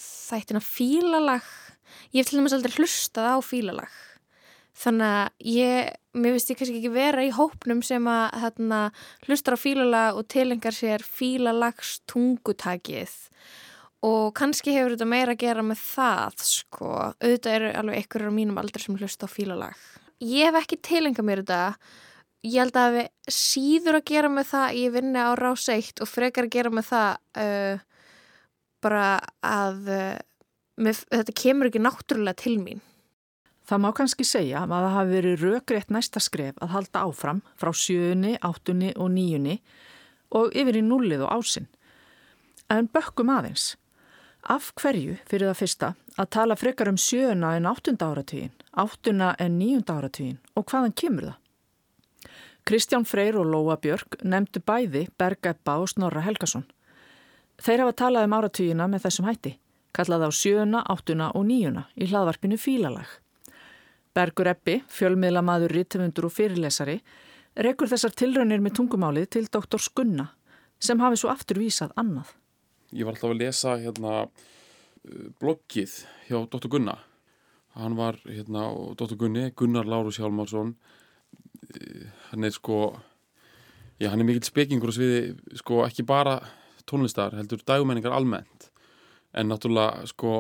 þættina 0.03 0.62
fílalag. 0.63 1.51
Ég 2.12 2.19
hef 2.19 2.31
til 2.31 2.41
dæmis 2.41 2.55
aldrei 2.57 2.75
hlustað 2.75 3.29
á 3.31 3.38
fílalag. 3.46 3.93
Þannig 4.77 5.13
að 5.13 5.48
ég, 5.50 5.93
mér 6.13 6.36
finnst 6.36 6.51
ég 6.51 6.60
kannski 6.60 6.81
ekki 6.81 6.91
vera 6.93 7.24
í 7.25 7.31
hópnum 7.34 7.79
sem 7.86 8.10
að 8.12 8.25
þarna, 8.43 8.81
hlustar 9.25 9.55
á 9.57 9.63
fílalag 9.63 10.19
og 10.19 10.27
tilengar 10.29 10.75
sér 10.75 11.05
fílalags 11.05 11.96
tungutakið 12.12 13.15
og 14.05 14.34
kannski 14.38 14.75
hefur 14.75 14.93
þetta 14.93 15.07
meira 15.10 15.34
að 15.34 15.41
gera 15.41 15.63
með 15.65 15.79
það 15.81 16.43
sko, 16.46 16.91
auðvitað 17.17 17.55
eru 17.55 17.72
alveg 17.79 18.01
einhverjur 18.01 18.29
á 18.29 18.38
mínum 18.38 18.60
aldrei 18.62 18.84
sem 18.84 19.00
hlusta 19.00 19.25
á 19.25 19.29
fílalag. 19.31 19.88
Ég 20.22 20.50
hef 20.50 20.60
ekki 20.62 20.77
tilengað 20.86 21.25
mér 21.25 21.41
þetta 21.41 21.62
ég 22.48 22.62
held 22.63 22.80
að 22.80 22.98
við 22.98 23.36
síður 23.38 24.00
að 24.00 24.08
gera 24.12 24.32
með 24.32 24.50
það 24.54 24.80
ég 24.82 24.96
vinna 24.98 25.27
á 25.27 25.32
rás 25.39 25.68
eitt 25.74 26.01
og 26.04 26.10
frekar 26.12 26.48
að 26.48 26.56
gera 26.58 26.74
með 26.74 26.89
það 26.89 27.44
uh, 27.44 27.86
bara 28.84 29.06
að 29.46 29.89
uh, 29.92 30.20
með, 30.77 31.01
þetta 31.12 31.39
kemur 31.44 31.72
ekki 31.72 31.84
náttúrulega 31.84 32.44
til 32.44 32.58
mín 32.62 32.84
Það 33.68 33.82
má 33.84 33.89
kannski 33.92 34.24
segja 34.24 34.62
að 34.63 34.72
það 34.72 34.94
hafi 34.94 35.12
verið 35.12 35.42
rökrétt 35.44 35.89
næsta 35.92 36.22
skref 36.24 36.60
að 36.63 36.70
halda 36.72 37.01
áfram 37.04 37.42
frá 37.60 37.74
sjöunni, 37.75 38.38
áttunni 38.39 38.94
og 38.96 39.10
níunni 39.12 39.58
og 40.39 40.56
yfir 40.56 40.80
í 40.80 40.84
nullið 40.88 41.25
og 41.25 41.34
ásinn. 41.36 41.68
En 42.72 42.88
bökkum 42.88 43.32
aðeins. 43.34 43.74
Af 44.48 44.70
hverju 44.80 45.18
fyrir 45.27 45.50
það 45.50 45.60
fyrsta 45.60 45.89
að 46.16 46.32
tala 46.38 46.56
frekar 46.56 46.94
um 46.94 47.00
sjöuna 47.00 47.58
en 47.58 47.68
áttunda 47.68 48.08
áratvíin, 48.08 48.56
áttuna 48.72 49.34
en 49.36 49.60
níunda 49.60 49.98
áratvíin 50.00 50.39
og 50.56 50.70
hvaðan 50.72 50.96
kemur 50.96 51.27
það? 51.27 51.38
Kristján 52.67 53.05
Freyr 53.07 53.38
og 53.39 53.45
Lóa 53.47 53.77
Björk 53.79 54.17
nefndu 54.27 54.59
bæði 54.59 55.05
Bergeppa 55.15 55.77
og 55.79 55.88
Snorra 55.88 56.19
Helgason. 56.25 56.65
Þeir 57.63 57.86
hafa 57.86 57.93
talað 58.01 58.27
um 58.27 58.36
áratvíina 58.36 58.89
með 58.91 59.05
þessum 59.05 59.27
hætti, 59.29 59.53
kallað 59.95 60.25
á 60.27 60.29
sjöuna, 60.36 60.81
áttuna 60.83 61.29
og 61.31 61.45
níuna 61.47 61.86
í 61.95 62.09
hlaðvarpinu 62.12 62.57
Fílalag. 62.59 63.07
Bergur 64.12 64.51
Eppi, 64.51 64.81
fjölmiðlamaður, 64.91 65.77
rítumundur 65.77 66.27
og 66.27 66.36
fyrirlesari, 66.36 66.97
rekur 67.55 67.88
þessar 67.88 68.17
tilraunir 68.19 68.59
með 68.59 68.75
tungumálið 68.81 69.29
til 69.38 69.45
doktor 69.47 69.79
Skunna 69.79 70.27
sem 70.83 71.00
hafi 71.00 71.24
svo 71.24 71.31
aftur 71.31 71.63
vísað 71.63 71.95
annað. 71.95 72.36
Ég 72.91 73.07
var 73.07 73.15
alltaf 73.15 73.31
að 73.31 73.43
lesa 73.45 73.77
hérna 73.79 74.27
bloggið 75.39 76.01
hjá 76.27 76.41
doktor 76.43 76.75
Gunna. 76.75 77.00
Hann 77.79 77.95
var 77.95 78.19
hérna, 78.27 78.67
doktor 79.00 79.15
Gunni, 79.24 79.53
Gunnar 79.55 79.88
Lárus 79.88 80.19
Hjálmarsson, 80.19 80.75
hann 82.31 82.48
er 82.48 82.53
sko, 82.55 82.96
já 84.01 84.12
hann 84.12 84.24
er 84.24 84.27
mikill 84.27 84.48
spekingur 84.48 84.91
og 84.91 84.98
sviði 84.98 85.57
sko 85.60 85.84
ekki 85.88 86.05
bara 86.07 86.39
tónlistar, 86.88 87.36
heldur 87.36 87.63
dægumenningar 87.67 88.15
almennt, 88.15 88.69
en 89.36 89.51
náttúrulega 89.51 90.07
sko 90.10 90.38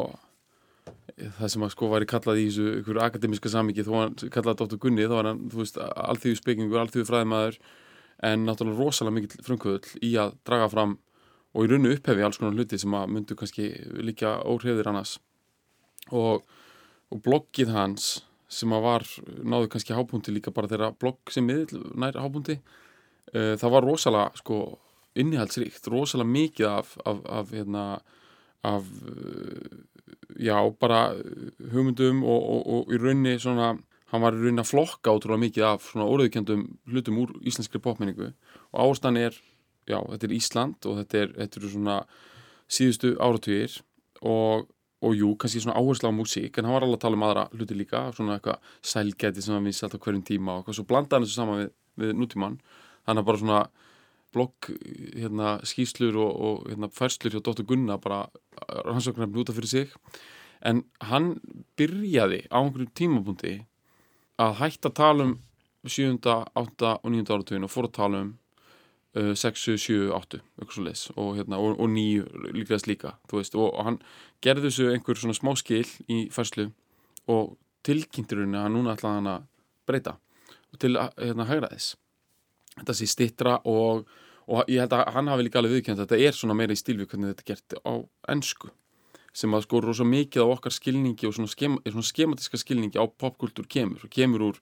það 1.37 1.49
sem 1.51 1.65
að 1.65 1.73
sko 1.73 1.89
væri 1.91 2.07
kallað 2.09 2.39
í 2.41 2.45
þessu 2.47 2.67
ykkur 2.81 2.99
akademiska 3.01 3.51
samíki 3.51 3.85
þó 3.87 3.93
hann 3.97 4.15
kallaði 4.33 4.61
Dr. 4.61 4.79
Gunni 4.83 5.07
þá 5.07 5.15
var 5.15 5.29
hann, 5.31 5.43
þú 5.51 5.61
veist, 5.63 5.79
alþjóðu 5.81 6.39
spekingur 6.39 6.81
alþjóðu 6.83 7.09
fræðimæður 7.09 7.59
en 8.27 8.45
náttúrulega 8.45 8.81
rosalega 8.83 9.15
mikill 9.17 9.45
frumkvöðul 9.45 10.03
í 10.05 10.13
að 10.21 10.35
draga 10.47 10.69
fram 10.73 10.95
og 11.53 11.65
í 11.65 11.71
rauninu 11.71 11.95
upphefi 11.95 12.25
alls 12.25 12.39
konar 12.39 12.57
hluti 12.57 12.79
sem 12.81 12.93
að 12.97 13.11
myndu 13.15 13.37
kannski 13.39 13.69
líka 14.05 14.37
óhrifðir 14.45 14.91
annars 14.91 15.17
og, 16.13 16.45
og 17.09 17.23
bloggið 17.25 17.73
hans 17.73 18.09
sem 18.47 18.73
að 18.73 18.85
var, 18.85 19.07
náðu 19.43 19.71
kannski 19.71 19.95
hábúndi 19.95 20.33
líka 20.35 20.53
bara 20.55 20.69
þeirra 20.71 20.93
blogg 20.95 21.33
sem 21.33 21.45
miðl 21.47 21.81
nær 21.99 22.19
hábúndi, 22.21 22.59
uh, 23.33 23.55
það 23.59 23.73
var 23.75 23.87
rosalega 23.87 24.41
sko 24.41 24.61
innihaldsríkt 25.17 25.89
rosalega 25.91 26.29
mikið 26.29 26.69
af, 26.69 26.93
af, 27.09 27.23
af 27.39 27.51
hérna 27.55 27.87
af 28.67 28.85
já, 30.39 30.57
bara 30.79 31.15
hugmyndum 31.71 32.23
og, 32.23 32.41
og, 32.53 32.61
og 32.67 32.93
í 32.93 32.99
raunni 33.01 33.35
svona, 33.41 33.73
hann 34.11 34.23
var 34.23 34.37
í 34.37 34.41
raunni 34.43 34.63
að 34.63 34.71
flokka 34.71 35.13
ótrúlega 35.15 35.43
mikið 35.45 35.67
af 35.71 35.89
svona 35.91 36.07
óriðkjöndum 36.11 36.63
hlutum 36.91 37.19
úr 37.23 37.35
íslenskri 37.47 37.81
popmenningu. 37.83 38.31
Og 38.73 38.79
ástæðan 38.83 39.21
er, 39.25 39.37
já, 39.89 39.99
þetta 39.99 40.27
er 40.27 40.35
Ísland 40.37 40.89
og 40.89 40.99
þetta 41.01 41.21
er, 41.21 41.35
þetta 41.41 41.61
eru 41.61 41.73
svona 41.73 41.99
síðustu 42.67 43.13
áratugir 43.23 43.79
og, 44.21 44.67
og 45.05 45.13
jú, 45.13 45.33
kannski 45.37 45.61
svona 45.61 45.77
áherslu 45.77 46.09
á 46.09 46.13
músík 46.15 46.57
en 46.57 46.65
hann 46.65 46.73
var 46.73 46.85
alveg 46.85 46.97
að 46.97 47.03
tala 47.05 47.17
um 47.19 47.25
aðra 47.27 47.43
hluti 47.53 47.75
líka 47.77 48.07
svona 48.17 48.37
eitthvað 48.37 48.71
sælgæti 48.81 49.43
sem 49.45 49.53
hann 49.53 49.67
vissi 49.67 49.85
alltaf 49.85 50.01
hverjum 50.01 50.23
tíma 50.25 50.55
og 50.55 50.63
eitthvað 50.63 50.79
svo 50.79 50.87
blandaði 50.89 51.19
hann 51.19 51.27
þessu 51.27 51.37
saman 51.37 51.59
við, 51.61 51.69
við 52.01 52.15
nútíman, 52.17 52.55
þannig 53.05 53.21
að 53.21 53.29
bara 53.29 53.41
svona 53.43 53.59
blogg, 54.35 54.71
hérna, 55.15 55.53
skýslur 55.67 56.17
og, 56.21 56.31
og 56.47 56.71
hérna, 56.71 56.89
færslur 56.93 57.33
hjá 57.33 57.43
Dóttur 57.43 57.67
Gunna 57.67 57.97
bara 58.01 58.25
rannsóknarfni 58.87 59.41
út 59.41 59.51
af 59.51 59.57
fyrir 59.57 59.71
sig. 59.71 59.93
En 60.65 60.83
hann 61.05 61.35
byrjaði 61.79 62.43
á 62.49 62.57
einhverjum 62.59 62.93
tímapunkti 62.97 63.53
að 64.41 64.57
hætta 64.61 64.91
að 64.91 64.97
tala 64.99 65.27
um 65.29 65.35
7, 65.87 66.17
8 66.27 66.93
og 66.97 67.13
9 67.13 67.31
áratugin 67.31 67.67
og 67.67 67.71
fór 67.71 67.87
að 67.87 67.97
tala 67.97 68.23
um 68.25 68.33
6, 69.15 69.77
7, 69.79 70.11
8 70.13 70.41
leis, 70.83 71.07
og, 71.15 71.37
hérna, 71.37 71.57
og, 71.57 71.79
og 71.79 71.89
9 71.89 72.51
líkast 72.53 72.87
líka 72.87 73.15
veist, 73.31 73.55
og, 73.55 73.71
og 73.73 73.85
hann 73.85 74.01
gerði 74.43 74.67
þessu 74.67 74.91
einhver 74.91 75.17
svona 75.17 75.37
smá 75.37 75.55
skil 75.57 75.87
í 76.11 76.27
færslu 76.33 76.67
og 77.31 77.55
tilkynntirunni 77.87 78.59
að 78.59 78.73
núna 78.75 78.93
ætlaði 78.97 79.21
hann 79.21 79.31
að 79.31 79.47
breyta 79.87 80.17
til 80.77 80.97
að 80.99 81.13
hérna, 81.17 81.47
hægra 81.47 81.71
þess 81.71 81.95
þetta 82.77 82.97
sé 82.99 83.07
stittra 83.09 83.55
og, 83.65 84.03
ég 84.69 84.83
held 84.83 84.93
að 84.95 85.13
hann 85.15 85.31
hafi 85.31 85.47
líka 85.47 85.61
alveg 85.61 85.79
viðkjönd 85.79 86.03
þetta 86.03 86.19
er 86.27 86.35
svona 86.35 86.57
meira 86.57 86.75
í 86.75 86.79
stílvið 86.79 87.09
hvernig 87.11 87.33
þetta 87.33 87.45
er 87.45 87.49
gert 87.53 87.79
á 87.83 87.93
ennsku 88.33 88.69
sem 89.37 89.53
að 89.53 89.67
sko 89.67 89.81
rosa 89.83 90.05
mikið 90.07 90.45
á 90.45 90.47
okkar 90.49 90.73
skilningi 90.73 91.27
og 91.29 91.35
svona, 91.37 91.51
skema, 91.51 91.81
svona 91.85 92.09
skematiska 92.09 92.59
skilningi 92.61 92.97
á 93.01 93.05
popkultúr 93.05 93.67
kemur 93.69 94.05
og 94.07 94.13
kemur 94.13 94.45
úr, 94.51 94.61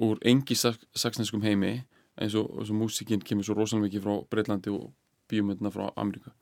úr 0.00 0.20
engi 0.28 0.56
saksneskum 0.56 1.44
heimi 1.44 1.80
eins 2.20 2.36
og, 2.38 2.50
og 2.50 2.74
músikinn 2.76 3.24
kemur 3.24 3.46
svo 3.46 3.56
rosalega 3.56 3.88
mikið 3.88 4.06
frá 4.06 4.16
Breitlandi 4.30 4.72
og 4.74 4.90
bíumöndina 5.30 5.72
frá 5.72 5.88
Ameríka 5.96 6.34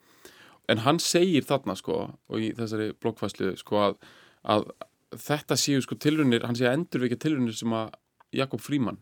en 0.70 0.82
hann 0.84 1.00
segir 1.02 1.46
þarna 1.46 1.76
sko 1.78 1.98
og 2.10 2.38
í 2.42 2.52
þessari 2.56 2.92
blokkfæslu 3.02 3.54
sko 3.60 3.82
að, 3.88 3.98
að 4.42 4.66
þetta 5.18 5.58
séu 5.58 5.82
sko 5.82 5.98
tilrunir, 5.98 6.44
hann 6.46 6.58
sé 6.58 6.68
að 6.68 6.78
endurvekja 6.78 7.20
tilrunir 7.24 7.56
sem 7.56 7.72
að 7.74 7.94
Jakob 8.36 8.62
Fríman 8.62 9.00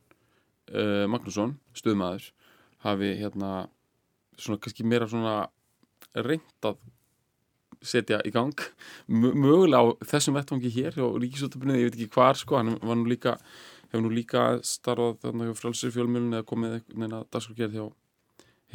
uh, 0.73 1.05
Magnússon, 1.11 1.59
stuðmaður 1.77 2.31
hafi 2.85 3.15
hérna 3.19 3.67
svona 4.39 4.61
kannski 4.63 4.87
meira 4.87 5.09
svona 5.11 5.49
reynd 6.17 6.69
að 6.69 6.79
setja 7.85 8.19
í 8.27 8.33
gang. 8.35 8.59
Mögulega 9.07 9.79
á 9.79 9.87
þessum 10.11 10.35
vettvangi 10.35 10.71
hér 10.73 10.97
og 11.05 11.19
Ríkisvöldabunni, 11.23 11.77
ég 11.79 11.91
veit 11.91 11.99
ekki 11.99 12.15
hvar 12.17 12.39
sko 12.39 12.59
hann 12.59 12.79
var 12.81 12.99
nú 12.99 13.07
líka, 13.11 13.37
hefur 13.89 14.05
nú 14.05 14.13
líka 14.13 14.45
starfað 14.67 15.19
þarna 15.25 15.49
hjá 15.49 15.59
frálsir 15.59 15.95
fjölmjölun 15.95 16.39
eða 16.39 16.49
komið 16.49 16.79
neina 16.95 17.25
dagskorgerð 17.33 17.77
hjá 17.79 17.85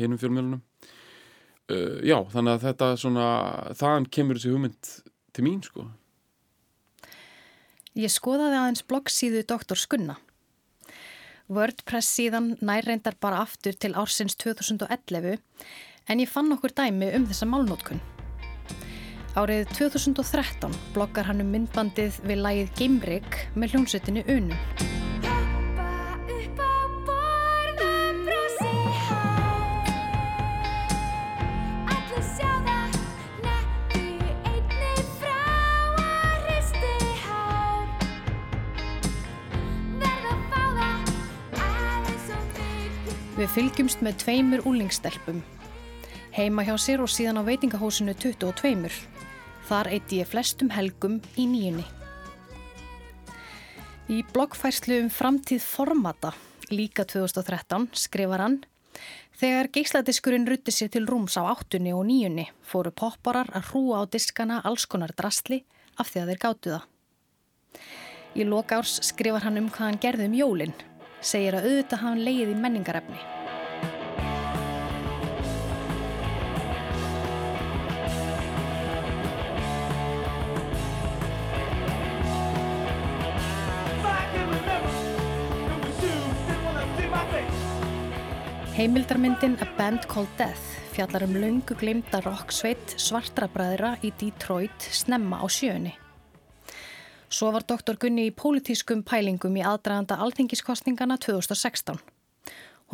hinum 0.01 0.22
fjölmjölunum 0.22 0.62
uh, 0.62 1.98
já, 2.01 2.17
þannig 2.34 2.53
að 2.53 2.67
þetta 2.67 2.91
svona 3.01 3.27
þaðan 3.79 4.10
kemur 4.17 4.39
þessi 4.39 4.53
hugmynd 4.55 4.93
til 5.34 5.48
mín 5.48 5.62
sko 5.65 5.89
Ég 7.93 8.10
skoðaði 8.10 8.58
aðeins 8.58 8.88
bloggsíðu 8.89 9.43
Dr. 9.46 9.77
Skunna 9.77 10.17
WordPress 11.51 12.10
síðan 12.17 12.53
nærreindar 12.63 13.17
bara 13.22 13.43
aftur 13.43 13.75
til 13.75 13.93
ársins 14.00 14.38
2011 14.39 15.38
en 16.10 16.24
ég 16.24 16.32
fann 16.32 16.51
okkur 16.55 16.74
dæmi 16.75 17.12
um 17.17 17.27
þessa 17.27 17.48
málnótkun. 17.50 18.01
Árið 19.36 19.70
2013 19.75 20.75
bloggar 20.96 21.27
hann 21.29 21.43
um 21.43 21.53
myndbandið 21.53 22.22
við 22.27 22.43
lægið 22.48 22.75
Gimrik 22.79 23.39
með 23.58 23.75
hljómsveitinu 23.75 24.27
Unum. 24.29 25.02
Við 43.43 43.50
fylgjumst 43.57 44.00
með 44.00 44.21
tveimur 44.21 44.62
úlingstelpum. 44.69 45.41
Heima 46.31 46.63
hjá 46.63 46.77
sér 46.79 47.01
og 47.03 47.09
síðan 47.12 47.41
á 47.41 47.43
veitingahósinu 47.43 48.13
22. 48.15 48.88
Þar 49.67 49.89
eitti 49.91 50.21
ég 50.21 50.29
flestum 50.31 50.69
helgum 50.71 51.17
í 51.35 51.43
nýjunni. 51.51 51.83
Í 54.07 54.21
bloggfærslu 54.31 55.01
um 55.03 55.09
framtíð 55.12 55.59
formata, 55.59 56.31
líka 56.71 57.03
2013, 57.03 57.89
skrifar 58.05 58.45
hann 58.45 58.55
Þegar 59.35 59.71
geisladiskurinn 59.75 60.47
rutti 60.47 60.71
sér 60.71 60.93
til 60.95 61.03
rúms 61.12 61.35
á 61.35 61.43
áttunni 61.43 61.91
og 61.91 62.07
nýjunni 62.07 62.47
fóru 62.63 62.95
popparar 62.95 63.51
að 63.51 63.73
hrúa 63.73 64.00
á 64.00 64.03
diskana 64.07 64.62
alls 64.63 64.88
konar 64.88 65.12
drastli 65.19 65.65
af 66.00 66.13
því 66.13 66.23
að 66.23 66.31
þeir 66.31 66.43
gáttu 66.47 66.77
það. 66.77 66.88
Í 68.39 68.47
lokárs 68.47 69.01
skrifar 69.03 69.43
hann 69.50 69.59
um 69.65 69.67
hvað 69.67 69.89
hann 69.89 70.01
gerði 70.07 70.31
um 70.31 70.39
jólinn, 70.39 70.77
segir 71.24 71.56
að 71.58 71.70
auðvitað 71.70 72.03
hafa 72.03 72.12
hann 72.12 72.25
leið 72.27 72.51
í 72.51 72.60
menningarefni. 72.60 73.24
Heimildarmyndin 88.74 89.60
A 89.62 89.68
Band 89.77 90.08
Called 90.10 90.32
Death 90.38 90.74
fjallar 90.94 91.24
um 91.27 91.38
laungu 91.38 91.77
glimta 91.77 92.20
rocksveit 92.25 92.98
svartra 93.01 93.48
bræðra 93.50 93.96
í 94.01 94.12
Detroit 94.20 94.89
snemma 94.92 95.39
á 95.42 95.48
sjöunni. 95.48 96.02
Svo 97.33 97.49
var 97.49 97.63
doktor 97.65 97.97
Gunni 97.97 98.27
í 98.29 98.33
pólitískum 98.37 98.99
pælingum 99.09 99.55
í 99.57 99.63
aðdraganda 99.65 100.19
alþingiskostningana 100.21 101.15
2016. 101.17 101.97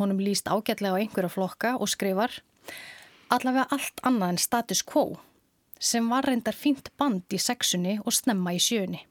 Honum 0.00 0.22
líst 0.24 0.48
ágætlega 0.48 0.96
á 0.96 1.00
einhverja 1.02 1.28
flokka 1.28 1.74
og 1.76 1.90
skrifar 1.92 2.32
allavega 3.28 3.66
allt 3.76 4.00
annað 4.00 4.32
en 4.32 4.40
status 4.40 4.80
quo 4.80 5.20
sem 5.76 6.08
var 6.08 6.24
reyndar 6.24 6.56
fínt 6.56 6.88
band 6.96 7.36
í 7.36 7.36
sexunni 7.36 7.98
og 8.00 8.16
snemma 8.16 8.56
í 8.56 8.64
sjöunni. 8.64 9.04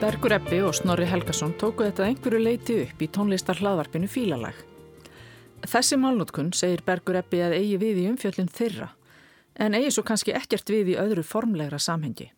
Bergur 0.00 0.40
Ebbi 0.40 0.64
og 0.64 0.72
Snorri 0.76 1.04
Helgason 1.08 1.52
tóku 1.60 1.84
þetta 1.84 2.08
einhverju 2.08 2.46
leiti 2.48 2.84
upp 2.88 3.02
í 3.04 3.12
tónlistar 3.12 3.60
hlaðvarpinu 3.60 4.08
Fílalag. 4.08 4.70
Þessi 5.64 5.96
málnótkun 6.00 6.52
segir 6.56 6.82
Bergur 6.84 7.16
Ebbi 7.22 7.40
að 7.44 7.56
eigi 7.58 7.76
við 7.80 8.00
í 8.02 8.06
umfjöllin 8.10 8.50
þeirra, 8.52 8.90
en 9.56 9.76
eigi 9.78 9.94
svo 9.94 10.04
kannski 10.06 10.34
ekkert 10.36 10.68
við 10.72 10.92
í 10.92 10.98
öðru 11.00 11.24
formlegra 11.24 11.78
samhengi. 11.80 12.28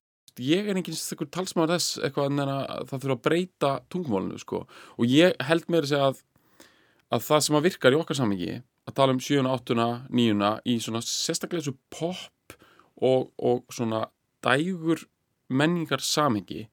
Ég 0.43 0.69
er 0.69 0.77
enginn 0.77 0.97
stakkur 0.97 1.31
talsmaður 1.33 1.75
þess 1.75 1.99
eitthvað 2.05 2.31
en 2.31 2.43
að 2.45 2.89
það 2.91 3.03
þurfa 3.03 3.17
að 3.17 3.25
breyta 3.25 3.71
tungumálinu 3.93 4.41
sko 4.43 4.63
og 4.69 5.05
ég 5.09 5.33
held 5.49 5.65
að 5.65 5.87
segja 5.89 6.11
að, 6.11 6.19
að 7.09 7.25
það 7.25 7.45
sem 7.47 7.57
að 7.57 7.69
virkar 7.71 7.97
í 7.97 8.01
okkar 8.03 8.19
samhengi 8.21 8.59
að 8.87 8.97
tala 9.01 9.17
um 9.17 9.23
7, 9.25 9.41
8, 9.49 9.87
9 10.21 10.51
í 10.69 10.77
svona 10.85 11.03
sérstaklega 11.09 11.65
þessu 11.65 11.77
pop 11.89 12.57
og, 13.01 13.33
og 13.41 13.65
svona 13.73 14.05
dægur 14.45 15.07
menningar 15.49 16.05
samhengi 16.05 16.67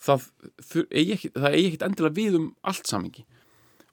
það, 0.00 0.28
eigi 0.94 1.18
ekkit 1.18 1.84
endilega 1.84 2.16
við 2.16 2.38
um 2.38 2.48
allt 2.62 2.88
samengi 2.88 3.26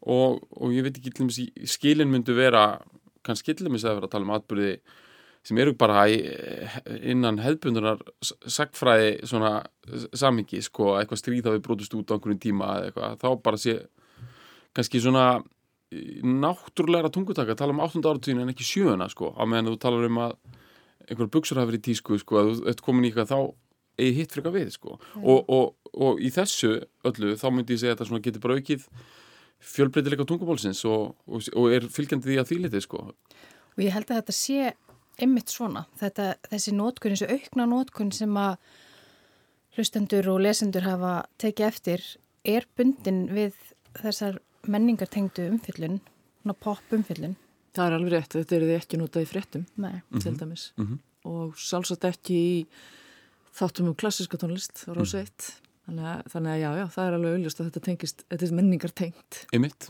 og, 0.01 0.39
og 0.51 0.75
ég 0.75 0.85
veit 0.85 0.99
ekki 0.99 1.41
skilin 1.67 2.11
myndu 2.11 2.35
vera 2.37 2.77
kannski 3.25 3.53
skiljumis 3.53 3.85
að 3.85 3.99
vera 3.99 4.09
að 4.09 4.13
tala 4.15 4.27
um 4.27 4.35
atbyrði 4.37 4.77
sem 5.47 5.59
eru 5.61 5.73
bara 5.79 6.05
innan 6.11 7.39
hefðbundunar 7.39 8.01
sagfræði 8.23 9.27
svona 9.27 9.61
samengi 10.15 10.59
sko, 10.65 10.95
eitthvað 10.99 11.21
stríð 11.21 11.47
að 11.47 11.57
við 11.57 11.67
brotist 11.67 11.95
út 11.95 12.11
á 12.11 12.15
einhvern 12.17 12.41
tíma 12.41 12.71
eða 12.79 12.89
eitthvað, 12.89 13.19
þá 13.21 13.29
bara 13.45 13.61
sé 13.61 13.77
kannski 14.75 15.01
svona 15.03 15.27
náttúrulega 16.27 17.11
tungutaka 17.15 17.55
að 17.55 17.61
tala 17.61 17.75
um 17.75 17.83
8. 17.85 18.03
áratíðin 18.03 18.43
en 18.43 18.51
ekki 18.51 18.67
7. 18.67 18.97
sko, 19.13 19.31
á 19.39 19.43
meðan 19.47 19.71
þú 19.71 19.77
talar 19.85 20.09
um 20.09 20.19
að 20.25 20.35
einhver 21.07 21.31
buksur 21.31 21.61
hafi 21.61 21.71
verið 21.71 21.79
í 21.79 21.87
tísku 21.91 22.19
sko, 22.19 22.41
að 22.41 22.49
þú 22.49 22.67
ert 22.73 22.83
komin 22.83 23.07
í 23.07 23.11
eitthvað 23.11 23.31
þá 23.31 23.39
eigi 23.97 24.17
hitt 24.17 24.33
fyrir 24.33 24.43
eitthvað 24.43 24.57
við 24.59 24.73
sko. 24.75 24.97
og, 25.23 25.47
og, 25.47 25.93
og 25.95 26.19
í 26.19 26.31
þessu 26.33 26.73
öllu 27.07 27.37
þá 27.39 27.47
myndi 27.53 27.77
ég 27.77 27.81
segja 27.81 27.95
að 27.95 28.03
þetta 28.03 28.21
getur 28.27 28.43
bara 28.43 28.59
aukið 28.59 28.83
fjölbreytileika 29.63 30.25
tungumálsins 30.27 30.83
og, 30.85 31.15
og 31.27 31.71
er 31.73 31.87
fylgjandi 31.91 32.29
því 32.29 32.37
að 32.41 32.51
þýliti 32.51 32.81
sko. 32.83 32.97
Og 33.77 33.83
ég 33.83 33.93
held 33.93 34.11
að 34.11 34.21
þetta 34.21 34.35
sé 34.37 34.73
ymmit 35.21 35.49
svona, 35.49 35.85
þetta, 35.97 36.35
þessi 36.51 36.73
nótkunn, 36.77 37.15
þessi 37.15 37.31
aukna 37.33 37.65
nótkunn 37.69 38.11
sem 38.13 38.35
að 38.37 38.57
hlustendur 39.77 40.29
og 40.33 40.41
lesendur 40.45 40.85
hafa 40.85 41.13
tekið 41.41 41.67
eftir 41.67 42.05
er 42.47 42.67
bundin 42.77 43.25
við 43.33 43.57
þessar 43.97 44.39
menningartengdu 44.67 45.47
umfyllun, 45.51 45.99
pop 46.61 46.93
umfyllun. 46.93 47.35
Það 47.75 47.85
er 47.85 47.95
alveg 47.97 48.13
rétt, 48.13 48.33
þetta 48.33 48.55
er 48.55 48.65
því 48.65 48.75
ekki 48.77 48.99
notað 49.01 49.25
í 49.25 49.29
fréttum, 49.29 49.65
Nei. 49.77 50.01
til 50.19 50.31
Mhm. 50.31 50.39
dæmis. 50.39 50.71
Mm 50.77 50.85
-hmm. 50.87 50.99
Og 51.25 51.55
sjálfsagt 51.57 52.05
ekki 52.05 52.33
í 52.33 52.67
þáttum 53.53 53.87
um 53.87 53.95
klassiska 53.95 54.37
tónlist 54.37 54.85
Rósa 54.87 55.19
1 55.19 55.61
þannig 55.87 56.09
að, 56.11 56.25
þannig 56.33 56.53
að 56.53 56.59
já, 56.61 56.69
já, 56.77 56.85
það 56.95 57.07
er 57.07 57.17
alveg 57.17 57.37
auðlust 57.37 57.61
að 57.61 57.69
þetta 57.69 57.85
tengist, 57.87 58.25
þetta 58.27 58.47
er 58.47 58.57
menningar 58.59 58.93
tengt 59.03 59.39
Einmitt. 59.55 59.89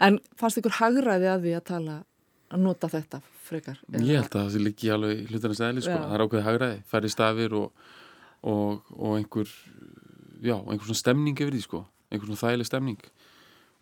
En 0.00 0.20
fannst 0.40 0.60
ykkur 0.60 0.78
hagræði 0.78 1.28
að 1.28 1.44
því 1.44 1.54
að 1.58 1.66
tala 1.68 1.96
að 2.50 2.64
nota 2.64 2.90
þetta 2.90 3.20
frekar? 3.46 3.80
Ég 3.94 4.20
held 4.20 4.30
að 4.30 4.36
það 4.38 4.52
sé 4.54 4.62
líki 4.62 4.92
alveg 4.94 5.24
hlutarnast 5.30 5.64
eðli 5.66 5.84
sko. 5.84 5.96
Já. 5.96 6.04
það 6.04 6.14
er 6.16 6.24
ákveðið 6.24 6.46
hagræði, 6.46 6.78
færri 6.90 7.10
stafir 7.12 7.56
og, 7.58 7.88
og, 8.40 8.92
og 8.96 9.16
einhver 9.18 9.50
já, 10.40 10.56
einhver 10.56 10.86
svona 10.86 11.02
stemning 11.02 11.42
yfir 11.42 11.56
því 11.56 11.64
sko. 11.66 11.82
einhver 12.10 12.30
svona 12.30 12.42
þægileg 12.44 12.70
stemning 12.70 13.10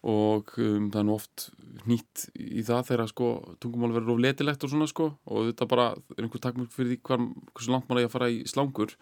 og 0.09 0.53
um, 0.63 0.91
það 0.93 1.01
er 1.01 1.07
nú 1.09 1.15
oft 1.17 1.49
nýtt 1.89 2.29
í 2.39 2.63
það 2.67 2.85
þegar 2.93 3.11
sko, 3.11 3.29
tungumál 3.63 3.95
verður 3.97 4.15
of 4.15 4.21
letilegt 4.23 4.65
og 4.65 4.71
svona 4.71 4.87
sko, 4.91 5.09
og 5.27 5.49
þetta 5.51 5.69
bara 5.71 5.87
er 6.15 6.27
einhver 6.27 6.43
takmörk 6.43 6.75
fyrir 6.75 6.93
því 6.93 6.99
hvar, 7.09 7.25
hversu 7.55 7.73
langt 7.73 7.89
maður 7.89 8.05
er 8.05 8.11
að 8.11 8.15
fara 8.15 8.29
í 8.31 8.39
slangur 8.49 8.95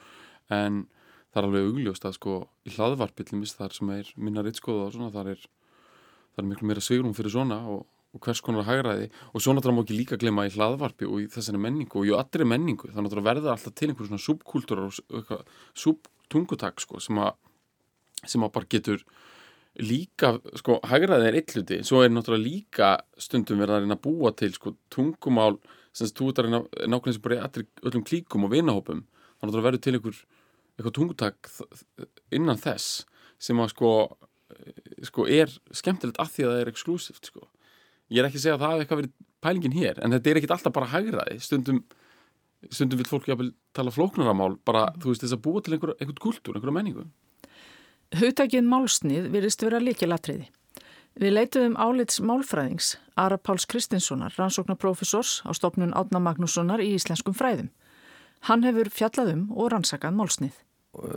en 0.53 0.87
það 1.37 1.43
er 1.43 1.49
alveg 1.51 1.67
augljóst 1.69 2.07
að 2.09 2.15
sko, 2.17 2.37
í 2.65 2.73
hlaðvarpi 2.73 3.27
til 3.29 3.41
mis 3.43 3.53
þar 3.59 3.77
sem 3.77 3.93
er 3.93 4.09
minna 4.17 4.45
rittskoða 4.47 4.87
og 4.87 4.95
svona 4.95 5.13
þar 5.13 5.35
er, 5.35 5.43
þar 6.33 6.43
er 6.43 6.49
miklu 6.49 6.71
meira 6.71 6.85
svigrum 6.85 7.13
fyrir 7.17 7.35
svona 7.35 7.59
og, 7.69 7.83
og 8.17 8.23
hvers 8.25 8.41
konar 8.45 8.65
hagræði. 8.65 9.11
Og 9.37 9.45
svo 9.45 9.53
náttúrulega 9.53 9.77
má 9.77 9.85
ekki 9.85 9.99
líka 9.99 10.21
glemma 10.21 10.47
í 10.49 10.55
hlaðvarpi 10.57 11.11
og 11.11 11.27
í 11.27 11.29
þessari 11.35 11.61
menningu 11.61 12.01
og 12.01 12.09
í 12.09 12.15
allri 12.17 12.49
menningu 12.49 12.89
það 12.89 13.05
náttúrulega 13.05 13.29
verður 13.29 13.53
alltaf 13.53 13.77
til 13.77 13.91
einhverjum 13.91 14.15
svona 14.15 14.25
subkultúrar 14.25 14.89
og 14.89 15.35
subtungutak 15.85 16.81
sko, 16.81 17.03
sem 17.05 17.21
að 17.21 17.35
sem 18.25 18.43
að 18.43 18.55
bara 18.55 18.71
getur 18.73 19.03
líka, 19.85 20.37
sko, 20.57 20.79
hagræði 20.89 21.29
er 21.29 21.37
eitt 21.37 21.53
hluti, 21.53 21.83
svo 21.85 22.01
er 22.01 22.13
náttúrulega 22.13 22.47
líka 22.47 22.93
stundum 23.21 23.61
verið 23.61 23.77
að 23.77 23.85
reyna 23.85 23.99
að 23.99 24.05
búa 24.07 24.33
til, 24.33 24.53
sko, 24.57 24.73
tungumál 24.93 25.59
sem 25.97 26.09
þú 26.09 26.31
ert 26.31 26.41
að 26.41 26.49
reyna 26.49 26.63
nákvæmlega 26.65 27.17
sem 27.17 27.25
bara 27.27 27.43
allir, 27.45 27.69
öllum 27.85 28.05
klíkum 28.07 28.49
og 28.49 28.53
vinahópum. 28.55 29.05
Þannig 29.37 29.59
að 29.61 29.67
verður 29.67 29.85
til 29.85 29.95
einhver, 29.99 30.21
eitthvað 30.77 30.97
tungutak 30.99 31.51
innan 32.35 32.61
þess 32.61 33.05
sem 33.43 33.59
að, 33.61 33.73
sko, 33.75 33.91
sko, 35.09 35.27
er 35.29 35.53
skemmtilegt 35.75 36.21
að 36.23 36.33
því 36.35 36.47
að 36.47 36.55
það 36.55 36.63
er 36.63 36.73
exklusíft, 36.73 37.31
sko 37.33 37.49
ég 38.13 38.23
er 38.23 38.29
ekki 38.29 38.41
að 38.41 38.45
segja 38.47 38.57
að 38.57 38.65
það 38.65 38.73
hafi 38.73 38.85
eitthvað 38.85 39.01
verið 39.03 39.15
pælingin 39.45 39.77
hér 39.77 40.01
en 40.01 40.17
þetta 40.17 40.31
er 40.31 40.41
ekkit 40.41 40.57
alltaf 40.57 40.75
bara 40.77 40.91
hagræði 40.93 41.39
stundum, 41.43 41.83
stundum 42.71 43.01
vil 43.03 43.09
fólk 43.09 43.29
jáfnvel 43.31 43.53
tala 43.77 43.93
flóknaramál, 43.95 44.57
bara, 44.65 44.89
þú 45.01 45.13
veist, 45.13 45.25
þess 45.25 45.37
að 45.37 45.45
búa 45.45 45.63
til 45.63 45.77
einhver, 45.77 45.97
einhvern 45.99 46.23
kultúr, 46.23 46.57
einhverja 46.57 46.79
menningu 46.79 47.09
Hugtakið 48.15 48.63
málsnið 48.63 49.25
virðist 49.33 49.65
vera 49.67 49.81
líkilatriði. 49.83 50.45
Við 51.19 51.33
leituðum 51.33 51.75
álits 51.75 52.21
málfræðings 52.23 52.93
Ara 53.19 53.35
Páls 53.35 53.67
Kristinssonar, 53.67 54.35
rannsóknarprofessors 54.39 55.41
á 55.43 55.51
stopnun 55.57 55.95
Átna 55.97 56.21
Magnússonar 56.23 56.79
í 56.85 56.93
íslenskum 56.95 57.35
fræðum. 57.35 57.73
Hann 58.47 58.63
hefur 58.63 58.93
fjallað 58.95 59.33
um 59.33 59.43
og 59.57 59.73
rannsakað 59.75 60.15
málsnið. 60.21 60.55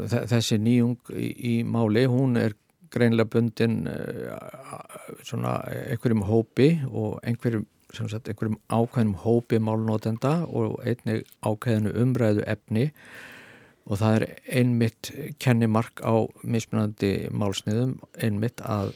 Þessi 0.09 0.59
nýjung 0.61 1.13
í, 1.13 1.29
í 1.51 1.55
máli, 1.63 2.05
hún 2.09 2.37
er 2.39 2.55
greinlega 2.89 3.29
bundin 3.29 3.83
svona 5.21 5.59
einhverjum 5.69 6.23
hópi 6.25 6.71
og 6.89 7.19
einhverjum, 7.27 7.67
sagt, 7.93 8.29
einhverjum 8.31 8.57
ákveðnum 8.67 9.17
hópi 9.23 9.59
málnótenda 9.61 10.39
og 10.47 10.79
einnig 10.81 11.27
ákveðinu 11.45 11.93
umræðu 12.01 12.45
efni 12.49 12.89
og 13.89 13.97
það 14.01 14.15
er 14.15 14.25
einmitt 14.61 15.11
kennimark 15.41 16.01
á 16.05 16.29
mismunandi 16.43 17.29
málsniðum 17.33 17.97
einmitt 18.21 18.61
að, 18.61 18.93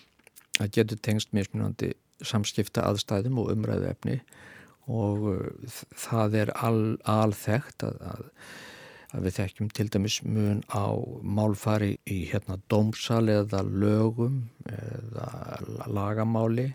að 0.61 0.73
getur 0.77 1.01
tengst 1.05 1.33
mismunandi 1.33 1.93
samskipta 2.23 2.85
aðstæðum 2.89 3.41
og 3.41 3.53
umræðu 3.55 3.89
efni 3.89 4.19
og 4.91 5.25
uh, 5.31 5.81
það 5.97 6.37
er 6.43 6.53
al, 6.59 6.79
alþekkt 7.09 7.87
að, 7.87 7.99
að, 8.13 8.29
að 9.13 9.27
við 9.27 9.35
þekkjum 9.37 9.71
til 9.77 9.87
dæmis 9.93 10.19
mun 10.25 10.63
á 10.73 10.85
málfari 11.21 11.97
í 12.09 12.23
hérna 12.31 12.57
dómsal 12.71 13.27
eða 13.29 13.61
lögum 13.65 14.47
eða 14.65 15.87
lagamáli 15.93 16.71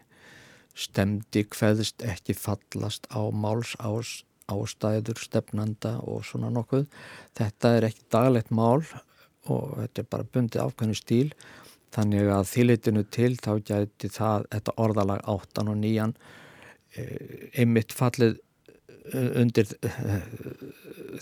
stemdi 0.79 1.45
hveðst 1.51 2.05
ekki 2.07 2.37
fallast 2.39 3.09
á 3.11 3.27
máls 3.35 3.75
ástæður, 4.49 5.19
stefnanda 5.21 5.99
og 6.09 6.23
svona 6.25 6.49
nokkuð. 6.55 6.87
Þetta 7.37 7.73
er 7.77 7.89
ekki 7.91 8.07
daglegt 8.15 8.53
mál 8.55 8.85
og 9.49 9.75
þetta 9.81 10.03
er 10.03 10.11
bara 10.13 10.29
bundið 10.33 10.63
ákveðinu 10.63 10.99
stíl 10.99 11.33
þannig 11.95 12.31
að 12.33 12.51
þýlitinu 12.53 13.05
til 13.13 13.33
þá 13.41 13.53
gæti 13.65 14.11
það, 14.13 14.47
þetta 14.53 14.77
orðalag 14.85 15.25
áttan 15.33 15.73
og 15.73 15.79
nýjan 15.81 16.15
e, 16.95 17.05
einmitt 17.57 17.95
fallið 17.97 18.39
undir 19.15 19.71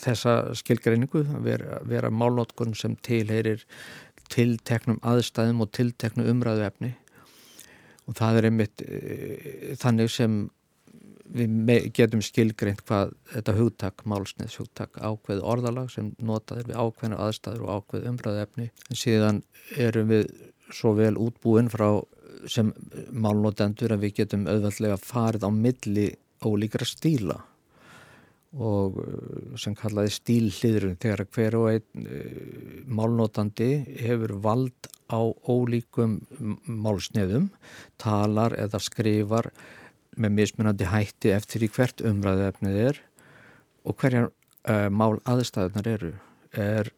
þessa 0.02 0.54
skilgreiningu 0.58 1.24
vera, 1.44 1.80
vera 1.86 2.10
málnótkun 2.10 2.74
sem 2.78 2.96
tilheyrir 3.06 3.64
tilteknum 4.32 4.98
aðstæðum 5.06 5.62
og 5.64 5.72
tilteknu 5.76 6.26
umræðu 6.30 6.66
efni 6.66 6.92
og 8.06 8.18
það 8.18 8.40
er 8.40 8.48
einmitt 8.50 8.82
e, 8.82 9.74
þannig 9.80 10.10
sem 10.12 10.44
við 11.26 11.88
getum 11.94 12.22
skilgreint 12.22 12.84
hvað 12.86 13.12
þetta 13.32 13.54
hugtak, 13.56 14.04
málsniðs 14.06 14.58
hugtak 14.60 14.98
ákveð 15.00 15.42
orðalag 15.42 15.90
sem 15.90 16.12
notaður 16.22 16.70
við 16.70 16.78
ákveðinu 16.78 17.18
aðstæður 17.24 17.64
og 17.64 17.80
ákveð 17.80 18.06
umræðu 18.12 18.42
efni 18.44 18.68
en 18.90 19.00
síðan 19.00 19.42
erum 19.74 20.12
við 20.12 20.30
svo 20.74 20.94
vel 20.98 21.14
útbúin 21.20 21.70
frá 21.70 21.88
sem 22.50 22.70
málnotendur 23.10 23.94
að 23.94 24.06
við 24.06 24.16
getum 24.20 24.46
auðvöldlega 24.46 24.98
farið 25.02 25.46
á 25.46 25.50
milli 25.50 26.06
ólíkra 26.46 26.86
stíla 26.86 27.40
og 28.56 28.98
uh, 29.00 29.56
sem 29.60 29.74
kallaði 29.76 30.14
stílliðrun 30.16 30.98
þegar 31.02 31.24
hver 31.34 31.56
og 31.58 31.70
einn 31.74 32.06
uh, 32.06 32.84
málnótandi 32.88 33.70
hefur 34.00 34.36
vald 34.44 34.90
á 35.06 35.22
ólíkum 35.46 36.18
málsniðum, 36.66 37.50
talar 38.00 38.56
eða 38.58 38.80
skrifar 38.82 39.52
með 40.16 40.34
mismunandi 40.40 40.88
hætti 40.90 41.30
eftir 41.36 41.66
í 41.66 41.70
hvert 41.70 42.02
umræðefnið 42.02 42.80
er 42.88 43.02
og 43.86 43.98
hverjar 44.00 44.30
uh, 44.30 44.88
mál 44.90 45.20
aðstæðunar 45.28 45.90
eru. 45.92 46.12
Er, 46.56 46.90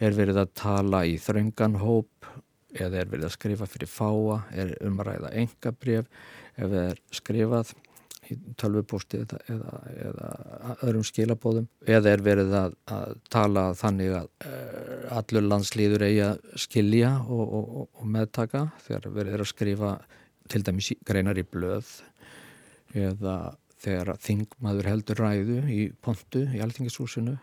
er 0.00 0.16
verið 0.16 0.40
að 0.40 0.54
tala 0.58 1.04
í 1.06 1.18
þröngan 1.20 1.78
hóp 1.82 2.30
eða 2.74 3.04
er 3.04 3.10
verið 3.10 3.28
að 3.28 3.36
skrifa 3.36 3.68
fyrir 3.70 3.90
fáa, 3.90 4.40
er 4.50 4.72
umræða 4.82 5.30
engabref, 5.38 6.08
ef 6.56 6.64
það 6.64 6.80
er 6.88 7.02
skrifað 7.14 7.74
í 8.30 8.36
tölvupósti 8.60 9.22
eða, 9.24 9.40
eða, 9.54 9.78
eða 10.08 10.76
öðrum 10.76 11.06
skilabóðum 11.06 11.68
eða 11.86 12.14
er 12.14 12.24
verið 12.24 12.54
að, 12.58 12.76
að 12.96 13.16
tala 13.32 13.66
þannig 13.78 14.14
að 14.20 14.30
uh, 14.48 15.18
allur 15.18 15.48
landslýður 15.48 16.06
eigi 16.08 16.22
að 16.28 16.60
skilja 16.66 17.12
og, 17.24 17.44
og, 17.44 17.84
og 18.00 18.08
meðtaka 18.16 18.66
þegar 18.86 19.10
verið 19.18 19.36
er 19.36 19.44
að 19.44 19.52
skrifa 19.52 19.92
til 20.52 20.64
dæmis 20.64 20.92
greinar 21.06 21.40
í 21.40 21.46
blöð 21.48 21.92
eða 22.94 23.36
þegar 23.84 24.18
þingmaður 24.22 24.88
heldur 24.88 25.20
ræðu 25.20 25.58
í 25.68 25.80
pontu 26.04 26.44
í 26.54 26.60
alþingishúsinu. 26.64 27.36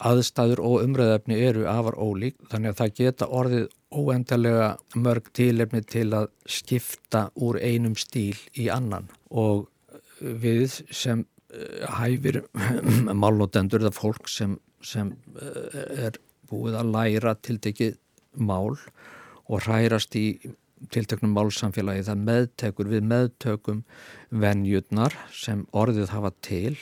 Aðstæður 0.00 0.62
og 0.64 0.84
umræðefni 0.84 1.38
eru 1.44 1.66
afar 1.70 1.98
ólík 2.00 2.38
þannig 2.52 2.72
að 2.72 2.80
það 2.80 2.94
geta 3.00 3.28
orðið 3.40 3.66
óendalega 3.94 4.70
mörg 4.96 5.30
tílefni 5.36 5.84
til 5.86 6.08
að 6.16 6.30
skipta 6.50 7.28
úr 7.36 7.60
einum 7.60 7.96
stíl 7.98 8.36
í 8.58 8.70
annan. 8.72 9.10
Og 9.30 9.68
við 10.20 10.80
sem 10.94 11.24
eh, 11.52 11.84
hæfir 11.98 12.42
málnotendur 13.22 13.84
eða 13.84 13.94
fólk 13.96 14.30
sem, 14.30 14.58
sem 14.84 15.14
eh, 15.40 16.08
er 16.08 16.20
búið 16.50 16.78
að 16.80 16.92
læra 16.94 17.34
tildekið 17.42 17.98
mál 18.34 18.76
og 19.44 19.64
hrærast 19.64 20.16
í 20.18 20.26
tilteknum 20.92 21.32
málsamfélagi 21.36 22.04
það 22.08 22.24
meðtekur 22.28 22.90
við 22.90 23.06
meðtökum 23.08 23.82
venjurnar 24.42 25.16
sem 25.32 25.64
orðið 25.76 26.12
hafa 26.12 26.32
til 26.44 26.74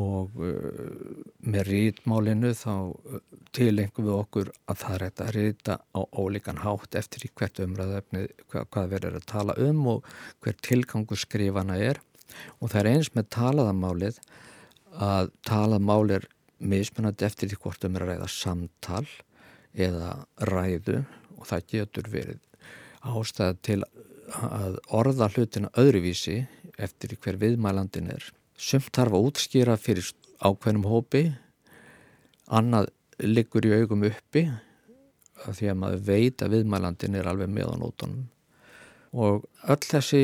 og 0.00 0.38
uh, 0.40 1.24
með 1.44 1.66
rítmálinu 1.68 2.52
þá 2.56 2.72
tilengum 3.52 4.06
við 4.06 4.14
okkur 4.16 4.52
að 4.72 4.78
það 4.82 4.94
er 4.94 5.04
hægt 5.06 5.24
að 5.24 5.32
rýta 5.36 5.76
á 5.84 6.00
ólíkan 6.16 6.62
hátt 6.62 6.96
eftir 6.96 7.26
í 7.26 7.32
hvert 7.36 7.60
umræðefni 7.60 8.22
hvað, 8.46 8.68
hvað 8.72 8.94
verður 8.94 9.18
að 9.18 9.28
tala 9.34 9.58
um 9.60 9.82
og 9.92 10.08
hver 10.40 10.56
tilgangu 10.64 11.18
skrifana 11.20 11.76
er 11.76 12.00
og 12.60 12.70
það 12.72 12.78
er 12.80 12.90
eins 12.94 13.12
með 13.12 13.28
talaðamálið 13.36 14.22
að 15.02 15.32
talaðmál 15.48 16.16
er 16.16 16.28
mismunandi 16.62 17.26
eftir 17.26 17.50
því 17.50 17.60
hvort 17.60 17.84
um 17.84 17.98
er 17.98 18.06
að 18.06 18.14
ræða 18.14 18.30
samtal 18.32 19.06
eða 19.72 20.14
ræðu 20.48 21.02
og 21.36 21.46
það 21.48 21.68
getur 21.74 22.10
verið 22.12 22.40
ástæða 23.02 23.56
til 23.66 23.80
að 24.32 24.78
orða 24.94 25.28
hlutina 25.34 25.72
öðruvísi 25.78 26.42
eftir 26.80 27.16
hver 27.20 27.36
viðmælandin 27.40 28.12
er. 28.14 28.24
Sumt 28.58 28.92
þarf 28.94 29.16
að 29.16 29.28
útskýra 29.28 29.78
fyrir 29.80 30.10
ákveðnum 30.42 30.88
hópi, 30.90 31.24
annað 32.52 32.90
liggur 33.22 33.66
í 33.66 33.72
augum 33.80 34.04
uppi 34.08 34.46
að 35.42 35.58
því 35.58 35.70
að 35.72 35.80
maður 35.80 36.04
veit 36.06 36.42
að 36.42 36.54
viðmælandin 36.56 37.18
er 37.18 37.28
alveg 37.30 37.50
með 37.50 37.72
á 37.72 37.76
nótunum. 37.80 38.28
Og 39.12 39.42
öll 39.68 39.82
þessi 39.84 40.22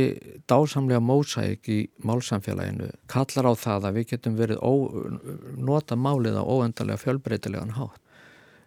dásamlega 0.48 1.00
mósæk 1.04 1.68
í 1.68 1.78
málsamfélaginu 2.08 2.88
kallar 3.10 3.50
á 3.50 3.54
það 3.60 3.88
að 3.88 3.98
við 3.98 4.06
getum 4.14 4.38
verið 4.38 4.62
ó, 4.64 4.72
nota 5.60 5.98
málið 5.98 6.38
á 6.40 6.44
óendarlega 6.44 7.02
fjölbreytilegan 7.02 7.76
hátt. 7.76 8.00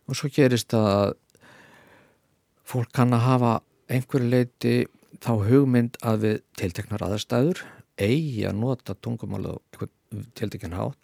Og 0.06 0.18
svo 0.18 0.30
gerist 0.34 0.76
að 0.78 1.16
fólk 2.68 2.92
kann 2.94 3.16
að 3.18 3.26
hafa 3.26 3.54
einhverju 3.92 4.30
leiti 4.30 4.76
þá 5.22 5.34
hugmynd 5.50 5.98
að 6.06 6.26
við 6.26 6.38
tilteknar 6.60 7.08
aðstæður 7.08 7.64
eigi 8.02 8.46
að 8.50 8.60
nota 8.62 8.96
tungumálið 8.98 9.58
á 9.58 9.60
tiltekinn 10.38 10.78
hátt 10.78 10.98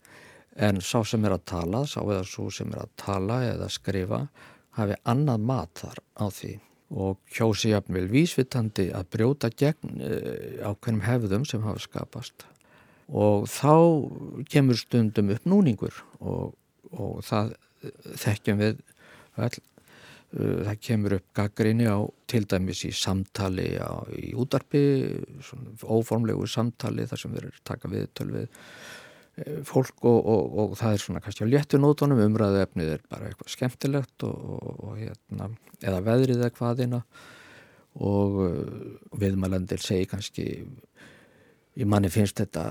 en 0.58 0.82
sá 0.82 1.04
sem 1.06 1.26
er 1.26 1.36
að 1.36 1.46
tala, 1.52 1.84
sá 1.86 2.00
eða 2.02 2.24
svo 2.26 2.50
sem 2.54 2.72
er 2.74 2.84
að 2.84 2.94
tala 2.98 3.42
eða 3.46 3.70
skrifa 3.72 4.24
hafi 4.78 4.98
annað 5.10 5.46
mat 5.50 5.84
þar 5.84 6.02
á 6.18 6.26
því 6.34 6.54
og 6.98 7.18
kjósi 7.36 7.74
jafnvel 7.74 8.06
vísvitandi 8.12 8.88
að 8.96 9.10
brjóta 9.14 9.50
gegn 9.52 10.02
eh, 10.02 10.62
ákveðnum 10.64 11.04
hefðum 11.04 11.48
sem 11.48 11.66
hafa 11.66 11.84
skapast. 11.84 12.46
Og 13.08 13.48
þá 13.52 14.48
kemur 14.52 14.80
stundum 14.80 15.34
upp 15.36 15.48
núningur 15.48 15.96
og, 16.20 16.56
og 16.96 17.20
það 17.28 17.54
þekkjum 18.24 18.64
við 18.64 18.80
all, 19.36 19.52
eh, 19.52 19.60
það 20.36 20.80
kemur 20.84 21.18
upp 21.18 21.28
gaggrinni 21.40 21.88
á 21.88 21.98
til 22.28 22.44
dæmis 22.50 22.84
í 22.84 22.92
samtali 22.92 23.70
á, 23.80 24.04
í 24.12 24.34
útarpi 24.36 24.82
óformlegu 25.84 26.48
samtali 26.52 27.08
þar 27.08 27.22
sem 27.22 27.36
við 27.36 27.44
erum 27.44 27.60
taka 27.64 27.92
við 27.92 28.10
tölvið 28.18 28.50
Eh, 29.38 29.60
fólk 29.70 30.06
og, 30.10 30.18
og, 30.26 30.54
og 30.64 30.72
það 30.80 30.96
er 30.96 31.02
svona 31.04 31.20
kannski 31.22 31.46
á 31.46 31.52
léttunótonum 31.52 32.24
umræðu 32.24 32.64
efnið 32.64 32.94
er 32.96 33.02
bara 33.06 33.28
eitthvað 33.30 33.52
skemmtilegt 33.54 34.24
og, 34.26 34.96
hérna, 34.98 35.52
eða 35.78 36.00
veðrið 36.08 36.42
eða 36.42 36.56
hvaðina 36.58 37.02
og 38.08 38.40
uh, 38.42 38.96
viðmælandir 39.18 39.82
segi 39.82 40.08
kannski 40.10 40.48
í 41.78 41.86
manni 41.86 42.10
finnst 42.14 42.42
þetta 42.42 42.66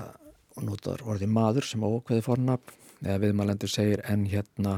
og 0.57 0.67
notar 0.67 1.05
orði 1.07 1.29
maður 1.31 1.67
sem 1.67 1.83
ókveði 1.87 2.25
fornafn. 2.25 2.75
Eða 3.05 3.17
viðmælandir 3.23 3.71
segir 3.71 4.03
en 4.09 4.27
hérna 4.27 4.77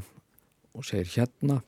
og 0.77 0.85
segir 0.85 1.09
hérna 1.15 1.61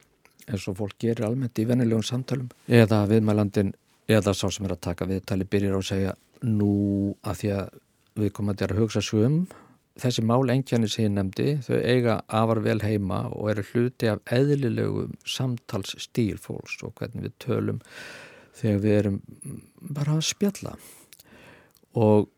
eins 0.48 0.68
og 0.70 0.78
fólk 0.80 0.98
gerir 1.02 1.28
almennt 1.28 1.60
í 1.60 1.68
vennilegum 1.70 2.06
samtalum 2.06 2.50
eða 2.68 3.04
viðmælandin 3.12 3.74
eða 4.12 4.34
sá 4.36 4.48
sem 4.50 4.68
er 4.68 4.76
að 4.76 4.86
taka 4.88 5.08
viðtali 5.10 5.48
byrjir 5.48 5.78
á 5.78 5.80
að 5.82 5.90
segja 5.90 6.14
nú 6.42 6.72
að 7.22 7.42
því 7.42 7.52
að 7.58 7.76
við 8.22 8.34
komum 8.36 8.56
að 8.56 8.80
hugsa 8.80 9.04
svum 9.06 9.44
þessi 10.00 10.24
mál 10.26 10.50
engjarnir 10.52 10.92
sem 10.92 11.06
ég 11.06 11.14
nefndi 11.16 11.48
þau 11.66 11.78
eiga 11.78 12.18
afar 12.28 12.62
vel 12.64 12.80
heima 12.84 13.24
og 13.30 13.52
eru 13.54 13.66
hluti 13.72 14.10
af 14.12 14.22
eðlilegum 14.32 15.16
samtalsstíl 15.28 16.40
fólks 16.42 16.80
og 16.86 16.96
hvernig 17.00 17.28
við 17.28 17.38
tölum 17.44 17.82
þegar 18.58 18.84
við 18.84 18.98
erum 18.98 19.20
bara 19.82 20.18
að 20.18 20.28
spjalla. 20.32 20.76
Og 22.00 22.30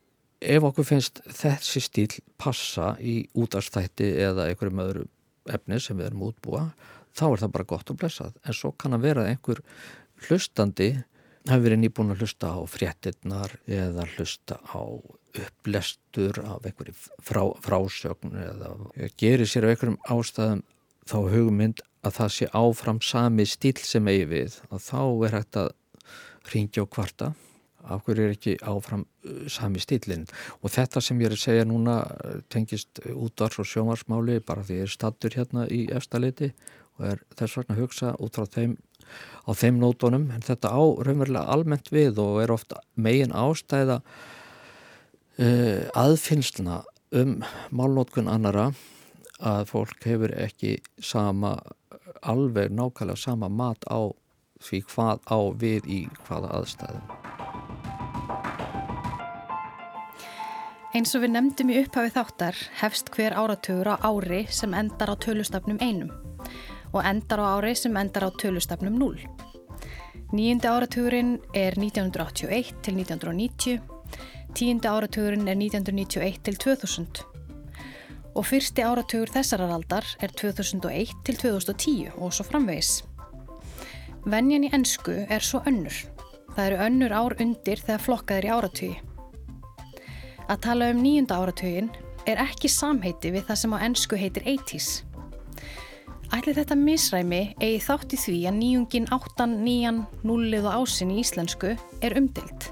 ef 0.41 0.67
okkur 0.69 0.87
finnst 0.87 1.21
þessi 1.29 1.83
stíl 1.83 2.09
passa 2.41 2.93
í 2.99 3.21
útastætti 3.37 4.09
eða 4.25 4.49
einhverjum 4.49 4.83
öðru 4.83 5.07
efni 5.53 5.79
sem 5.83 5.99
við 5.99 6.09
erum 6.09 6.27
útbúa 6.29 6.67
þá 7.13 7.25
er 7.29 7.43
það 7.43 7.55
bara 7.55 7.69
gott 7.73 7.91
og 7.93 7.99
blessað. 8.01 8.37
En 8.43 8.57
svo 8.57 8.73
kann 8.77 8.97
að 8.97 9.07
vera 9.07 9.27
einhver 9.29 9.63
hlustandi 10.27 10.91
hafi 11.49 11.65
verið 11.65 11.81
nýbúin 11.81 12.13
að 12.13 12.23
hlusta 12.23 12.53
á 12.55 12.59
fréttinnar 12.69 13.57
eða 13.67 14.07
hlusta 14.15 14.59
á 14.63 14.83
upplestur 15.33 16.39
af 16.45 16.67
einhverju 16.67 16.93
frá, 17.23 17.41
frásögn 17.63 18.35
eða 18.37 18.73
gerir 19.19 19.49
sér 19.49 19.67
á 19.67 19.71
einhverjum 19.73 19.99
ástæðum 20.13 20.61
þá 21.09 21.17
hugmynd 21.33 21.81
að 22.03 22.19
það 22.19 22.35
sé 22.35 22.49
áfram 22.55 22.99
sami 23.03 23.45
stíl 23.49 23.79
sem 23.81 24.07
eigi 24.11 24.27
við 24.29 24.59
og 24.69 24.83
þá 24.83 25.01
er 25.27 25.39
hægt 25.39 25.59
að 25.59 25.73
ringja 26.53 26.83
og 26.83 26.91
kvarta. 26.91 27.33
Af 27.83 28.05
hverju 28.05 28.23
er 28.23 28.33
ekki 28.37 28.53
áfram 28.63 29.01
uh, 29.03 29.43
sami 29.51 29.81
stílinn 29.83 30.23
og 30.61 30.71
þetta 30.71 31.01
sem 31.03 31.19
ég 31.19 31.27
er 31.27 31.35
að 31.35 31.41
segja 31.41 31.65
núna 31.67 31.97
uh, 32.05 32.37
tengist 32.47 33.01
útvars 33.11 33.59
og 33.59 33.67
sjómarsmáli 33.67 34.37
bara 34.47 34.63
því 34.63 34.77
ég 34.79 34.87
er 34.87 34.93
stattur 34.93 35.35
hérna 35.35 35.65
í 35.67 35.81
efstaleiti 35.91 36.53
og 36.99 37.09
er 37.09 37.21
þess 37.37 37.59
vegna 37.59 37.75
að 37.77 37.83
hugsa 37.83 38.13
út 38.21 38.37
frá 38.37 38.49
þeim 38.57 38.77
á 39.47 39.51
þeim 39.57 39.79
nótonum 39.81 40.29
en 40.33 40.45
þetta 40.45 40.71
á 40.71 40.83
raunverulega 41.05 41.51
almennt 41.53 41.91
við 41.93 42.19
og 42.23 42.41
er 42.43 42.53
ofta 42.53 42.81
megin 42.95 43.35
ástæða 43.35 43.99
uh, 45.39 45.83
aðfinnsluna 45.99 46.81
um 47.13 47.39
málnótkun 47.75 48.31
annara 48.31 48.71
að 49.43 49.67
fólk 49.69 50.05
hefur 50.07 50.33
ekki 50.39 50.77
sama, 51.03 51.57
alveg 52.21 52.71
nákvæmlega 52.71 53.19
sama 53.19 53.49
mat 53.51 53.83
á 53.91 54.07
því 54.63 54.79
hvað 54.93 55.27
á 55.27 55.39
við 55.59 55.89
í 55.91 55.99
hvaða 56.23 56.53
aðstæðum. 56.59 57.07
Eins 60.93 61.15
og 61.17 61.23
við 61.23 61.33
nefndum 61.33 61.71
í 61.73 61.79
upphafi 61.81 62.13
þáttar 62.13 62.59
hefst 62.79 63.09
hver 63.15 63.33
áratugur 63.33 63.89
á 63.89 63.95
ári 64.05 64.43
sem 64.53 64.75
endar 64.77 65.09
á 65.09 65.15
tölustafnum 65.17 65.81
einum 65.81 66.13
og 66.93 67.01
endar 67.05 67.41
á 67.41 67.45
ári 67.57 67.73
sem 67.75 67.97
endar 67.97 68.27
á 68.27 68.29
tölustafnum 68.31 68.95
0. 69.01 69.25
Nýjundi 70.33 70.69
áratugurinn 70.69 71.35
er 71.53 71.75
1981 71.77 72.73
til 72.85 72.97
1990, 73.01 73.81
tíundi 74.53 74.89
áratugurinn 74.89 75.49
er 75.49 75.57
1991 75.57 76.41
til 76.45 76.57
2000 76.57 77.33
og 78.33 78.45
fyrsti 78.49 78.81
áratugur 78.81 79.29
þessarar 79.33 79.71
aldar 79.75 80.07
er 80.21 80.31
2001 80.33 81.13
til 81.25 81.37
2010 81.37 82.13
og 82.17 82.33
svo 82.33 82.45
framvegis. 82.47 83.03
Venjan 84.25 84.65
í 84.65 84.71
ennsku 84.73 85.13
er 85.29 85.43
svo 85.43 85.61
önnur. 85.69 85.93
Það 86.53 86.65
eru 86.65 86.79
önnur 86.87 87.13
ár 87.13 87.35
undir 87.41 87.81
þegar 87.81 88.05
flokkað 88.05 88.39
er 88.39 88.47
í 88.47 88.53
áratugi. 88.55 88.93
Að 90.49 90.61
tala 90.65 90.89
um 90.93 91.01
nýjunda 91.03 91.39
áratugin 91.39 91.91
er 92.29 92.41
ekki 92.41 92.71
samheiti 92.71 93.33
við 93.33 93.49
það 93.49 93.61
sem 93.61 93.75
á 93.75 93.77
ennsku 93.85 94.19
heitir 94.19 94.47
80s. 94.47 94.89
Ætli 96.33 96.55
þetta 96.57 96.73
misræmi 96.73 97.41
eigi 97.61 97.81
þátt 97.85 98.13
í 98.15 98.17
því 98.17 98.37
að 98.49 98.55
nýjungin 98.57 99.03
8, 99.13 99.45
9, 99.53 99.91
0 100.25 100.55
og 100.63 100.69
ásinn 100.71 101.11
í 101.13 101.19
íslensku 101.21 101.75
er 102.01 102.15
umdilt. 102.17 102.71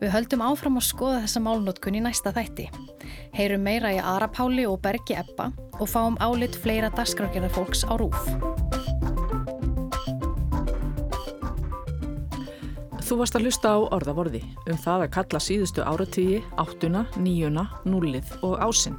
Við 0.00 0.10
höldum 0.10 0.42
áfram 0.42 0.80
að 0.80 0.88
skoða 0.88 1.20
þessa 1.22 1.44
málnótkun 1.44 2.00
í 2.00 2.02
næsta 2.02 2.32
þætti. 2.34 2.66
Heyrum 3.38 3.62
meira 3.62 3.92
í 3.94 4.00
Ara 4.02 4.26
Páli 4.26 4.66
og 4.66 4.80
Bergi 4.82 5.14
Ebba 5.20 5.52
og 5.78 5.86
fáum 5.92 6.18
álit 6.18 6.58
fleira 6.58 6.90
dasgrafgerðar 6.96 7.54
fólks 7.54 7.86
á 7.86 7.94
rúf. 8.00 8.18
Þú 13.06 13.22
varst 13.22 13.38
að 13.38 13.46
hlusta 13.46 13.74
á 13.74 13.78
orðavorði 13.94 14.42
um 14.66 14.78
það 14.78 15.06
að 15.06 15.12
kalla 15.20 15.46
síðustu 15.46 15.86
áratígi, 15.86 16.42
áttuna, 16.58 17.06
níuna, 17.14 17.68
núlið 17.86 18.38
og 18.42 18.58
ásinn. 18.58 18.98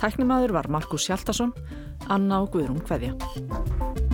Tæknimaður 0.00 0.56
var 0.56 0.68
Markus 0.72 1.08
Hjaltarsson, 1.08 1.52
Anna 2.08 2.40
og 2.42 2.54
Guðrún 2.54 2.80
Hveðja. 2.86 4.09